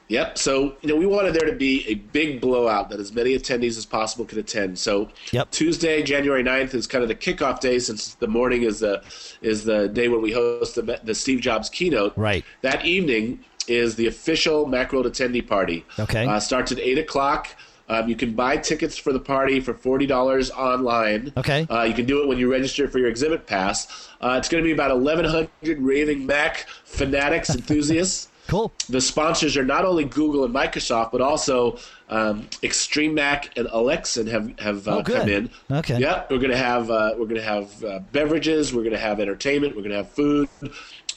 Yep. 0.09 0.39
So, 0.39 0.75
you 0.81 0.89
know, 0.89 0.97
we 0.97 1.07
wanted 1.07 1.35
there 1.35 1.49
to 1.49 1.55
be 1.55 1.87
a 1.87 1.95
big 1.95 2.41
blowout 2.41 2.91
that 2.91 2.99
as 2.99 3.13
many 3.13 3.39
attendees 3.39 3.79
as 3.79 3.87
possible 3.87 4.25
could 4.25 4.39
attend. 4.39 4.77
So, 4.77 5.09
Yep. 5.31 5.53
Tuesday, 5.53 6.03
January 6.03 6.43
9th 6.43 6.75
is 6.75 6.89
kind 6.89 7.03
of 7.03 7.09
the 7.09 7.15
kickoff 7.15 7.61
day 7.61 7.79
since 7.79 8.15
the 8.15 8.27
morning 8.27 8.63
is 8.63 8.81
the 8.81 9.05
is 9.41 9.63
the 9.65 9.89
day 9.89 10.09
when 10.09 10.21
we 10.21 10.33
host 10.33 10.75
the, 10.75 11.01
the 11.05 11.15
Steve 11.15 11.41
Jobs 11.41 11.69
keynote. 11.69 12.13
Right. 12.17 12.45
That 12.63 12.85
evening 12.85 13.45
is 13.71 13.97
the 13.97 14.07
official 14.07 14.67
Macworld 14.67 15.07
attendee 15.07 15.47
party. 15.47 15.85
Okay. 15.99 16.27
Uh, 16.27 16.41
starts 16.41 16.73
at 16.73 16.79
8 16.79 16.99
o'clock. 16.99 17.49
Um, 17.89 18.09
you 18.09 18.15
can 18.15 18.35
buy 18.35 18.57
tickets 18.57 18.97
for 18.97 19.13
the 19.13 19.19
party 19.19 19.59
for 19.59 19.75
forty 19.75 20.07
dollars 20.07 20.49
online. 20.53 21.33
Okay. 21.37 21.67
Uh, 21.69 21.83
you 21.83 21.93
can 21.93 22.07
do 22.07 22.23
it 22.23 22.29
when 22.29 22.39
you 22.39 22.49
register 22.49 22.87
for 22.87 23.01
your 23.01 23.09
exhibit 23.09 23.49
pass. 23.49 24.09
Uh, 24.21 24.37
it's 24.39 24.49
going 24.49 24.63
to 24.63 24.69
be 24.69 24.73
about 24.73 24.93
eleven 24.93 25.25
hundred 25.25 25.81
raving 25.83 26.25
Mac 26.25 26.69
fanatics, 26.85 27.51
enthusiasts. 27.51 28.29
Cool. 28.47 28.73
The 28.89 29.01
sponsors 29.01 29.57
are 29.57 29.65
not 29.65 29.85
only 29.85 30.03
Google 30.05 30.45
and 30.45 30.53
Microsoft, 30.53 31.13
but 31.13 31.21
also 31.21 31.79
um, 32.09 32.49
XtremeMac 32.65 33.51
and 33.57 33.69
Alexa 33.71 34.29
have 34.29 34.59
have 34.59 34.89
uh, 34.89 34.97
Oh, 34.97 35.03
come 35.05 35.29
in. 35.29 35.51
Okay. 35.71 35.99
Yeah, 36.01 36.25
we're 36.29 36.39
gonna 36.39 36.57
have 36.57 36.91
uh, 36.91 37.15
we're 37.17 37.27
gonna 37.27 37.43
have 37.43 37.85
uh, 37.85 38.01
beverages. 38.11 38.75
We're 38.75 38.83
gonna 38.83 38.99
have 38.99 39.21
entertainment. 39.21 39.77
We're 39.77 39.83
gonna 39.83 39.97
have 40.03 40.11
food. 40.11 40.49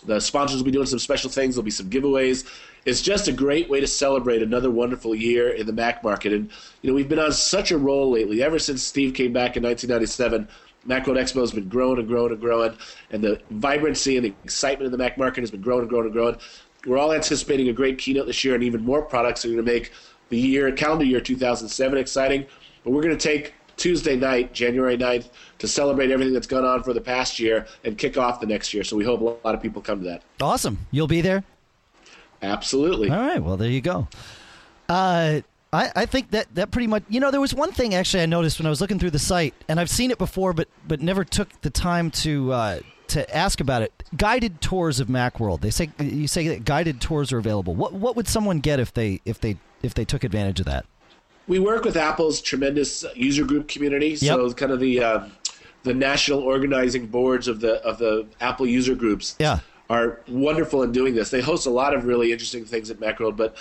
The 0.06 0.20
sponsors 0.20 0.58
will 0.58 0.66
be 0.66 0.72
doing 0.72 0.86
some 0.86 1.00
special 1.00 1.30
things. 1.30 1.56
There'll 1.56 1.64
be 1.64 1.72
some 1.72 1.90
giveaways. 1.90 2.48
It's 2.86 3.02
just 3.02 3.28
a 3.28 3.32
great 3.32 3.70
way 3.70 3.80
to 3.80 3.88
celebrate 3.88 4.42
another 4.42 4.70
wonderful 4.70 5.16
year 5.16 5.50
in 5.50 5.66
the 5.66 5.74
Mac 5.74 6.04
market. 6.04 6.34
And 6.34 6.52
you 6.82 6.90
know 6.90 6.96
we've 6.96 7.08
been 7.08 7.20
on 7.20 7.32
such 7.32 7.72
a 7.72 7.78
roll 7.78 8.12
lately. 8.12 8.44
Ever 8.44 8.60
since 8.60 8.84
Steve 8.84 9.14
came 9.14 9.32
back 9.32 9.56
in 9.56 9.64
1997, 9.64 10.48
Macworld 10.88 11.18
Expo 11.18 11.40
has 11.40 11.54
been 11.54 11.70
growing 11.70 12.00
and 12.00 12.08
growing 12.08 12.32
and 12.32 12.42
growing, 12.42 12.78
and 13.12 13.24
the 13.24 13.42
vibrancy 13.52 14.18
and 14.18 14.26
the 14.26 14.34
excitement 14.44 14.86
in 14.86 14.92
the 14.92 14.98
Mac 14.98 15.18
market 15.18 15.42
has 15.42 15.52
been 15.52 15.62
growing 15.62 15.82
and 15.82 15.90
growing 15.90 16.06
and 16.06 16.14
growing. 16.14 16.36
We're 16.86 16.98
all 16.98 17.14
anticipating 17.14 17.70
a 17.70 17.74
great 17.74 17.98
keynote 17.98 18.28
this 18.28 18.44
year, 18.44 18.56
and 18.56 18.64
even 18.64 18.84
more 18.84 19.02
products 19.02 19.46
are 19.46 19.48
going 19.48 19.64
to 19.66 19.72
make 19.72 19.94
the 20.28 20.38
year, 20.38 20.70
calendar 20.74 21.06
year 21.06 21.22
2007, 21.22 21.98
exciting. 21.98 22.46
But 22.84 22.92
we're 22.92 23.02
going 23.02 23.18
to 23.18 23.28
take 23.28 23.54
Tuesday 23.78 24.18
night, 24.18 24.54
January 24.54 24.98
9th, 24.98 25.30
to 25.64 25.68
celebrate 25.70 26.12
everything 26.12 26.34
that's 26.34 26.46
gone 26.46 26.66
on 26.66 26.84
for 26.84 26.92
the 26.92 27.00
past 27.00 27.40
year 27.40 27.66
and 27.86 27.98
kick 27.98 28.18
off 28.18 28.42
the 28.42 28.46
next 28.46 28.74
year. 28.74 28.84
So 28.84 28.98
we 28.98 29.06
hope 29.06 29.22
a 29.22 29.48
lot 29.48 29.56
of 29.56 29.62
people 29.62 29.82
come 29.82 30.00
to 30.00 30.06
that. 30.10 30.22
Awesome. 30.42 30.78
You'll 30.92 31.08
be 31.08 31.22
there. 31.22 31.46
Absolutely. 32.42 33.10
All 33.10 33.18
right. 33.18 33.42
Well, 33.42 33.56
there 33.56 33.70
you 33.70 33.80
go. 33.80 34.10
Uh, 34.90 35.40
I, 35.72 35.90
I 35.96 36.06
think 36.06 36.32
that, 36.32 36.54
that 36.56 36.72
pretty 36.72 36.88
much. 36.88 37.04
You 37.08 37.22
know, 37.22 37.32
there 37.32 37.40
was 37.40 37.54
one 37.54 37.72
thing 37.72 37.96
actually 37.96 38.24
I 38.24 38.26
noticed 38.26 38.60
when 38.60 38.66
I 38.66 38.70
was 38.70 38.82
looking 38.82 39.00
through 39.00 39.12
the 39.12 39.20
site, 39.20 39.54
and 39.70 39.80
I've 39.80 39.90
seen 39.90 40.12
it 40.12 40.18
before, 40.18 40.52
but 40.52 40.68
but 40.86 41.00
never 41.00 41.24
took 41.24 41.62
the 41.62 41.70
time 41.70 42.12
to 42.12 42.52
uh, 42.52 42.80
to 43.08 43.34
ask 43.34 43.62
about 43.62 43.84
it. 43.84 44.04
Guided 44.18 44.60
tours 44.60 45.00
of 45.00 45.08
MacWorld. 45.08 45.62
They 45.62 45.70
say 45.70 45.90
you 45.98 46.28
say 46.28 46.50
that 46.50 46.66
guided 46.66 47.00
tours 47.00 47.32
are 47.32 47.38
available. 47.38 47.74
What 47.74 47.94
what 47.94 48.18
would 48.18 48.28
someone 48.28 48.60
get 48.60 48.82
if 48.82 48.94
they 48.94 49.22
if 49.24 49.40
they 49.40 49.56
if 49.82 49.94
they 49.94 50.04
took 50.04 50.26
advantage 50.26 50.60
of 50.60 50.66
that? 50.66 50.86
We 51.48 51.60
work 51.60 51.86
with 51.86 51.96
Apple's 51.98 52.42
tremendous 52.42 53.06
user 53.16 53.46
group 53.46 53.70
community. 53.70 54.18
So 54.18 54.46
Yep. 54.48 54.58
kind 54.58 54.72
of 54.74 54.80
the 54.80 55.02
uh, 55.02 55.28
the 55.84 55.94
national 55.94 56.40
organizing 56.40 57.08
boards 57.08 57.48
of 57.48 57.60
the 57.60 57.76
of 57.86 57.98
the 57.98 58.26
Apple 58.42 58.66
user 58.66 58.96
groups 58.96 59.36
Yeah. 59.40 59.60
are 59.90 60.20
wonderful 60.28 60.82
in 60.84 60.92
doing 60.92 61.14
this. 61.14 61.30
They 61.30 61.42
host 61.42 61.68
a 61.68 61.70
lot 61.70 61.94
of 61.94 62.06
really 62.06 62.32
interesting 62.32 62.66
things 62.66 62.90
at 62.90 63.00
Macworld, 63.00 63.36
but 63.38 63.56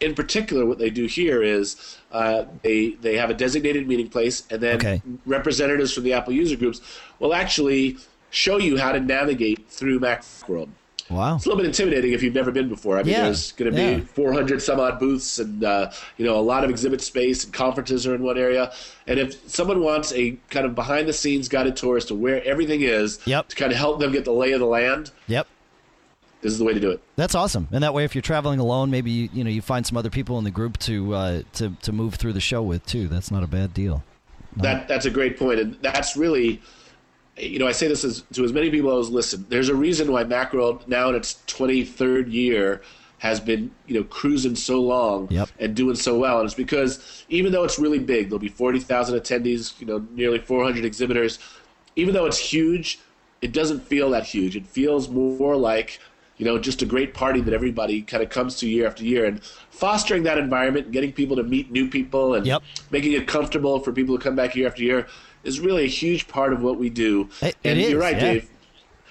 in 0.00 0.14
particular, 0.14 0.64
what 0.64 0.78
they 0.78 0.90
do 0.90 1.06
here 1.06 1.42
is 1.42 1.98
uh, 2.12 2.44
they 2.62 2.90
they 3.00 3.16
have 3.16 3.30
a 3.30 3.34
designated 3.34 3.86
meeting 3.88 4.08
place, 4.08 4.44
and 4.50 4.60
then 4.60 4.76
Okay. 4.76 5.02
representatives 5.26 5.92
from 5.92 6.04
the 6.04 6.12
Apple 6.12 6.32
user 6.32 6.56
groups 6.56 6.80
will 7.18 7.34
actually 7.34 7.96
show 8.30 8.58
you 8.58 8.76
how 8.76 8.92
to 8.92 9.00
navigate 9.00 9.68
through 9.68 9.98
Macworld. 10.00 10.68
Wow. 11.10 11.36
It's 11.36 11.46
a 11.46 11.48
little 11.48 11.56
bit 11.62 11.66
intimidating 11.66 12.12
if 12.12 12.22
you've 12.22 12.34
never 12.34 12.50
been 12.52 12.68
before. 12.68 12.98
I 12.98 13.02
mean, 13.02 13.12
Yeah, 13.14 13.22
there's 13.24 13.52
going 13.52 13.72
to 13.72 13.80
yeah. 13.80 13.94
be 13.96 14.00
400 14.02 14.60
some 14.60 14.78
odd 14.78 14.98
booths, 14.98 15.38
and 15.38 15.64
uh, 15.64 15.90
you 16.18 16.24
know 16.26 16.36
a 16.36 16.42
lot 16.42 16.64
of 16.64 16.70
exhibit 16.70 17.00
space, 17.00 17.44
and 17.44 17.52
conferences 17.52 18.06
are 18.06 18.14
in 18.14 18.22
one 18.22 18.36
area. 18.36 18.72
And 19.06 19.18
if 19.18 19.48
someone 19.48 19.80
wants 19.82 20.12
a 20.12 20.36
kind 20.50 20.66
of 20.66 20.74
behind 20.74 21.08
the 21.08 21.12
scenes 21.14 21.48
guided 21.48 21.76
tour 21.76 21.96
as 21.96 22.04
to 22.06 22.14
where 22.14 22.44
everything 22.44 22.82
is, 22.82 23.20
Yep. 23.24 23.48
to 23.48 23.56
kind 23.56 23.72
of 23.72 23.78
help 23.78 24.00
them 24.00 24.12
get 24.12 24.24
the 24.26 24.32
lay 24.32 24.52
of 24.52 24.60
the 24.60 24.66
land, 24.66 25.10
Yep. 25.28 25.46
this 26.42 26.52
is 26.52 26.58
the 26.58 26.64
way 26.64 26.74
to 26.74 26.80
do 26.80 26.90
it. 26.90 27.00
That's 27.16 27.34
awesome. 27.34 27.68
And 27.72 27.82
that 27.82 27.94
way, 27.94 28.04
if 28.04 28.14
you're 28.14 28.22
traveling 28.22 28.60
alone, 28.60 28.90
maybe 28.90 29.10
you, 29.10 29.28
you 29.32 29.44
know 29.44 29.50
you 29.50 29.62
find 29.62 29.86
some 29.86 29.96
other 29.96 30.10
people 30.10 30.36
in 30.38 30.44
the 30.44 30.50
group 30.50 30.76
to 30.80 31.14
uh, 31.14 31.42
to 31.54 31.70
to 31.82 31.92
move 31.92 32.16
through 32.16 32.34
the 32.34 32.40
show 32.40 32.62
with 32.62 32.84
too. 32.84 33.08
That's 33.08 33.30
not 33.30 33.42
a 33.42 33.46
bad 33.48 33.72
deal. 33.72 34.04
That 34.56 34.88
that's 34.88 35.06
a 35.06 35.10
great 35.10 35.38
point, 35.38 35.60
and 35.60 35.76
that's 35.82 36.16
really, 36.16 36.60
you 37.40 37.58
know, 37.58 37.66
I 37.66 37.72
say 37.72 37.88
this 37.88 38.04
as, 38.04 38.22
to 38.32 38.44
as 38.44 38.52
many 38.52 38.70
people 38.70 38.98
as 38.98 39.10
listen. 39.10 39.46
There's 39.48 39.68
a 39.68 39.74
reason 39.74 40.12
why 40.12 40.24
Macworld 40.24 40.86
now 40.88 41.08
in 41.08 41.14
its 41.14 41.42
23rd 41.46 42.32
year 42.32 42.82
has 43.18 43.40
been 43.40 43.70
you 43.86 43.94
know 43.94 44.04
cruising 44.04 44.54
so 44.54 44.80
long 44.80 45.28
Yep. 45.30 45.48
and 45.58 45.74
doing 45.74 45.96
so 45.96 46.18
well, 46.18 46.38
and 46.38 46.46
it's 46.46 46.54
because 46.54 47.24
even 47.28 47.52
though 47.52 47.64
it's 47.64 47.78
really 47.78 47.98
big, 47.98 48.28
there'll 48.28 48.38
be 48.38 48.48
40,000 48.48 49.18
attendees, 49.18 49.78
you 49.80 49.86
know, 49.86 50.06
nearly 50.12 50.38
400 50.38 50.84
exhibitors. 50.84 51.38
Even 51.96 52.14
though 52.14 52.26
it's 52.26 52.38
huge, 52.38 53.00
it 53.42 53.52
doesn't 53.52 53.80
feel 53.80 54.10
that 54.10 54.24
huge. 54.24 54.56
It 54.56 54.66
feels 54.66 55.08
more 55.08 55.56
like 55.56 56.00
you 56.36 56.44
know 56.44 56.58
just 56.58 56.82
a 56.82 56.86
great 56.86 57.14
party 57.14 57.40
that 57.40 57.52
everybody 57.52 58.02
kind 58.02 58.22
of 58.22 58.30
comes 58.30 58.56
to 58.56 58.68
year 58.68 58.86
after 58.86 59.04
year, 59.04 59.24
and 59.24 59.42
fostering 59.42 60.22
that 60.24 60.38
environment, 60.38 60.86
and 60.86 60.92
getting 60.92 61.12
people 61.12 61.36
to 61.36 61.42
meet 61.42 61.70
new 61.70 61.88
people, 61.88 62.34
and 62.34 62.46
Yep. 62.46 62.62
making 62.90 63.12
it 63.12 63.26
comfortable 63.26 63.80
for 63.80 63.92
people 63.92 64.16
to 64.16 64.22
come 64.22 64.36
back 64.36 64.54
year 64.54 64.68
after 64.68 64.82
year 64.82 65.06
is 65.44 65.60
really 65.60 65.84
a 65.84 65.88
huge 65.88 66.28
part 66.28 66.52
of 66.52 66.62
what 66.62 66.78
we 66.78 66.90
do. 66.90 67.28
It- 67.40 67.48
it 67.48 67.56
and 67.64 67.78
is, 67.80 67.90
you're 67.90 68.00
right, 68.00 68.16
yeah. 68.16 68.20
Dave. 68.34 68.50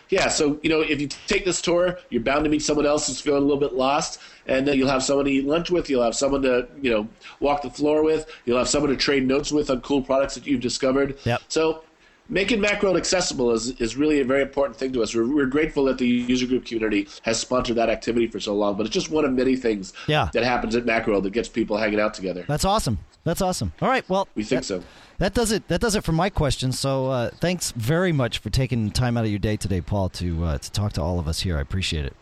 Yeah, 0.10 0.30
so 0.30 0.58
you 0.64 0.70
know, 0.70 0.80
if 0.80 1.02
you 1.02 1.08
take 1.28 1.44
this 1.44 1.62
tour, 1.62 2.00
you're 2.10 2.22
bound 2.22 2.46
to 2.46 2.50
meet 2.50 2.62
someone 2.62 2.86
else 2.86 3.08
who's 3.08 3.20
feeling 3.20 3.44
a 3.44 3.46
little 3.46 3.60
bit 3.60 3.74
lost, 3.74 4.22
and 4.48 4.66
then 4.66 4.78
you'll 4.78 4.88
have 4.88 5.04
someone 5.04 5.26
to 5.26 5.32
eat 5.32 5.46
lunch 5.46 5.70
with. 5.70 5.90
You'll 5.90 6.04
have 6.04 6.16
someone 6.16 6.42
to 6.44 6.66
you 6.82 6.90
know 6.92 7.08
walk 7.42 7.62
the 7.62 7.70
floor 7.70 8.02
with. 8.04 8.26
You'll 8.46 8.58
have 8.58 8.70
someone 8.70 8.90
to 8.92 8.96
trade 8.96 9.28
notes 9.28 9.52
with 9.52 9.70
on 9.70 9.82
cool 9.82 10.02
products 10.02 10.36
that 10.36 10.48
you've 10.48 10.62
discovered. 10.62 11.18
Yep. 11.26 11.42
So 11.50 11.84
making 12.30 12.62
Macworld 12.62 12.96
accessible 12.98 13.52
is, 13.52 13.72
is 13.82 13.98
really 13.98 14.22
a 14.22 14.24
very 14.24 14.42
important 14.44 14.78
thing 14.78 14.94
to 14.94 15.04
us. 15.04 15.14
We're, 15.14 15.28
we're 15.28 15.46
grateful 15.46 15.84
that 15.86 15.98
the 15.98 16.08
user 16.08 16.46
group 16.48 16.66
community 16.66 17.10
has 17.24 17.38
sponsored 17.40 17.76
that 17.76 17.90
activity 17.90 18.28
for 18.28 18.40
so 18.40 18.54
long, 18.56 18.76
but 18.78 18.86
it's 18.86 18.94
just 18.94 19.10
one 19.12 19.26
of 19.26 19.32
many 19.34 19.56
things 19.58 19.92
Yeah. 20.08 20.30
that 20.34 20.44
happens 20.44 20.76
at 20.76 20.86
Macworld 20.86 21.24
that 21.24 21.32
gets 21.34 21.48
people 21.50 21.76
hanging 21.78 22.00
out 22.00 22.14
together. 22.14 22.44
That's 22.48 22.66
awesome. 22.66 22.98
That's 23.26 23.42
awesome. 23.42 23.74
All 23.82 23.90
right. 23.90 24.08
Well, 24.10 24.28
We 24.36 24.44
think 24.44 24.62
that, 24.62 24.66
so. 24.68 24.84
That 25.20 25.34
does 25.34 25.52
it. 25.52 25.68
That 25.68 25.82
does 25.82 25.96
it 25.96 26.04
for 26.04 26.12
my 26.12 26.30
question. 26.30 26.72
So 26.72 27.08
uh, 27.08 27.30
thanks 27.32 27.72
very 27.72 28.12
much 28.12 28.38
for 28.38 28.50
taking 28.50 28.92
time 28.92 29.18
out 29.18 29.26
of 29.26 29.32
your 29.32 29.40
day 29.40 29.58
today, 29.58 29.82
Paul, 29.82 30.10
to 30.10 30.44
uh, 30.46 30.58
to 30.60 30.72
talk 30.72 30.94
to 30.94 31.02
all 31.02 31.20
of 31.20 31.28
us 31.28 31.40
here. 31.40 31.58
I 31.58 31.62
appreciate 31.62 32.06
it. 32.06 32.16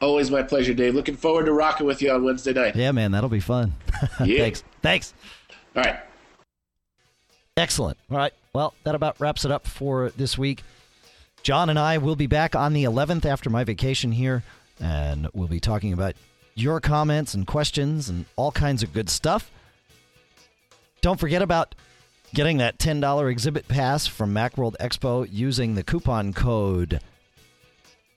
Always 0.00 0.30
my 0.30 0.42
pleasure, 0.42 0.72
Dave. 0.72 0.94
Looking 0.94 1.16
forward 1.16 1.44
to 1.44 1.52
rocking 1.52 1.86
with 1.86 2.00
you 2.00 2.10
on 2.10 2.24
Wednesday 2.24 2.54
night. 2.54 2.74
Yeah, 2.74 2.92
man, 2.92 3.12
that'll 3.12 3.28
be 3.28 3.40
fun. 3.40 3.74
Yeah. 4.24 4.38
Thanks. 4.38 4.64
Thanks. 4.80 5.14
All 5.76 5.82
right. 5.82 6.00
Excellent. 7.58 7.98
All 8.10 8.16
right. 8.16 8.32
Well, 8.54 8.72
that 8.84 8.94
about 8.94 9.20
wraps 9.20 9.44
it 9.44 9.50
up 9.50 9.66
for 9.66 10.10
this 10.16 10.38
week. 10.38 10.62
John 11.42 11.68
and 11.68 11.78
I 11.78 11.98
will 11.98 12.16
be 12.16 12.26
back 12.26 12.56
on 12.56 12.72
the 12.72 12.84
11th 12.84 13.26
after 13.26 13.50
my 13.50 13.64
vacation 13.64 14.12
here, 14.12 14.42
and 14.80 15.28
we'll 15.34 15.48
be 15.48 15.60
talking 15.60 15.92
about 15.92 16.14
your 16.54 16.80
comments 16.80 17.34
and 17.34 17.46
questions 17.46 18.08
and 18.08 18.24
all 18.36 18.52
kinds 18.52 18.82
of 18.82 18.92
good 18.94 19.10
stuff. 19.10 19.50
Don't 21.02 21.20
forget 21.20 21.42
about 21.42 21.74
getting 22.34 22.58
that 22.58 22.78
$10 22.78 23.30
exhibit 23.30 23.68
pass 23.68 24.06
from 24.06 24.34
Macworld 24.34 24.76
Expo 24.80 25.26
using 25.30 25.74
the 25.74 25.82
coupon 25.82 26.32
code 26.32 27.00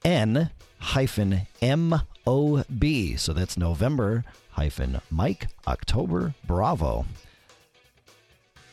N 0.05 0.49
hyphen 0.79 1.47
MOB. 1.61 3.17
So 3.17 3.33
that's 3.33 3.57
November 3.57 4.23
hyphen 4.51 5.01
Mike 5.09 5.47
October 5.67 6.33
Bravo. 6.45 7.05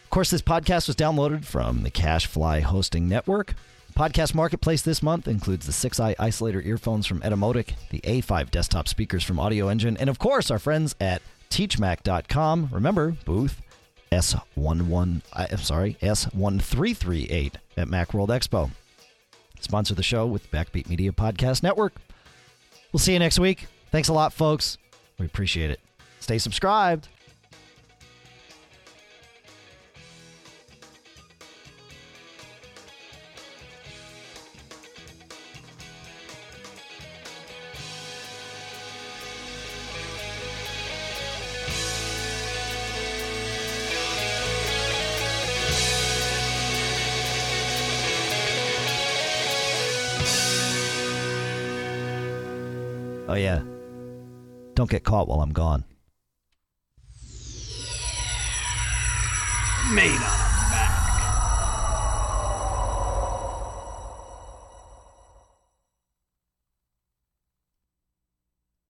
Of 0.05 0.11
course, 0.11 0.31
this 0.31 0.42
podcast 0.42 0.88
was 0.88 0.96
downloaded 0.96 1.44
from 1.44 1.85
the 1.85 1.90
CacheFly 1.90 2.62
Hosting 2.62 3.09
Network. 3.09 3.55
Podcast 3.94 4.35
Marketplace 4.35 4.83
this 4.83 5.03
month 5.03 5.29
includes 5.29 5.66
the 5.66 5.72
6i 5.72 6.16
isolator 6.16 6.64
earphones 6.64 7.07
from 7.07 7.20
Etymotic, 7.20 7.74
the 7.90 8.00
A5 8.00 8.50
desktop 8.50 8.88
speakers 8.88 9.22
from 9.22 9.37
Audioengine, 9.37 9.96
and 10.00 10.11
of 10.11 10.18
course, 10.18 10.50
our 10.50 10.59
friends 10.59 10.96
at 11.00 11.22
teachmac.com. 11.50 12.70
Remember, 12.72 13.12
booth 13.24 13.61
S11, 14.12 15.23
I- 15.33 15.46
I'm 15.51 15.59
sorry, 15.59 15.96
S1338 16.03 17.55
at 17.77 17.88
Macworld 17.88 18.29
Expo. 18.29 18.70
Sponsor 19.61 19.94
the 19.94 20.03
show 20.03 20.27
with 20.27 20.51
Backbeat 20.51 20.88
Media 20.88 21.12
Podcast 21.12 21.62
Network. 21.62 21.94
We'll 22.92 22.99
see 23.01 23.12
you 23.12 23.18
next 23.18 23.38
week. 23.38 23.66
Thanks 23.92 24.09
a 24.09 24.12
lot, 24.12 24.33
folks. 24.33 24.79
We 25.18 25.27
appreciate 25.27 25.70
it. 25.70 25.81
Stay 26.18 26.38
subscribed. 26.38 27.09
Oh, 53.31 53.35
yeah. 53.35 53.62
Don't 54.75 54.90
get 54.90 55.05
caught 55.05 55.29
while 55.29 55.40
I'm 55.40 55.53
gone. 55.53 55.85
Made 59.95 60.11
a 60.11 60.39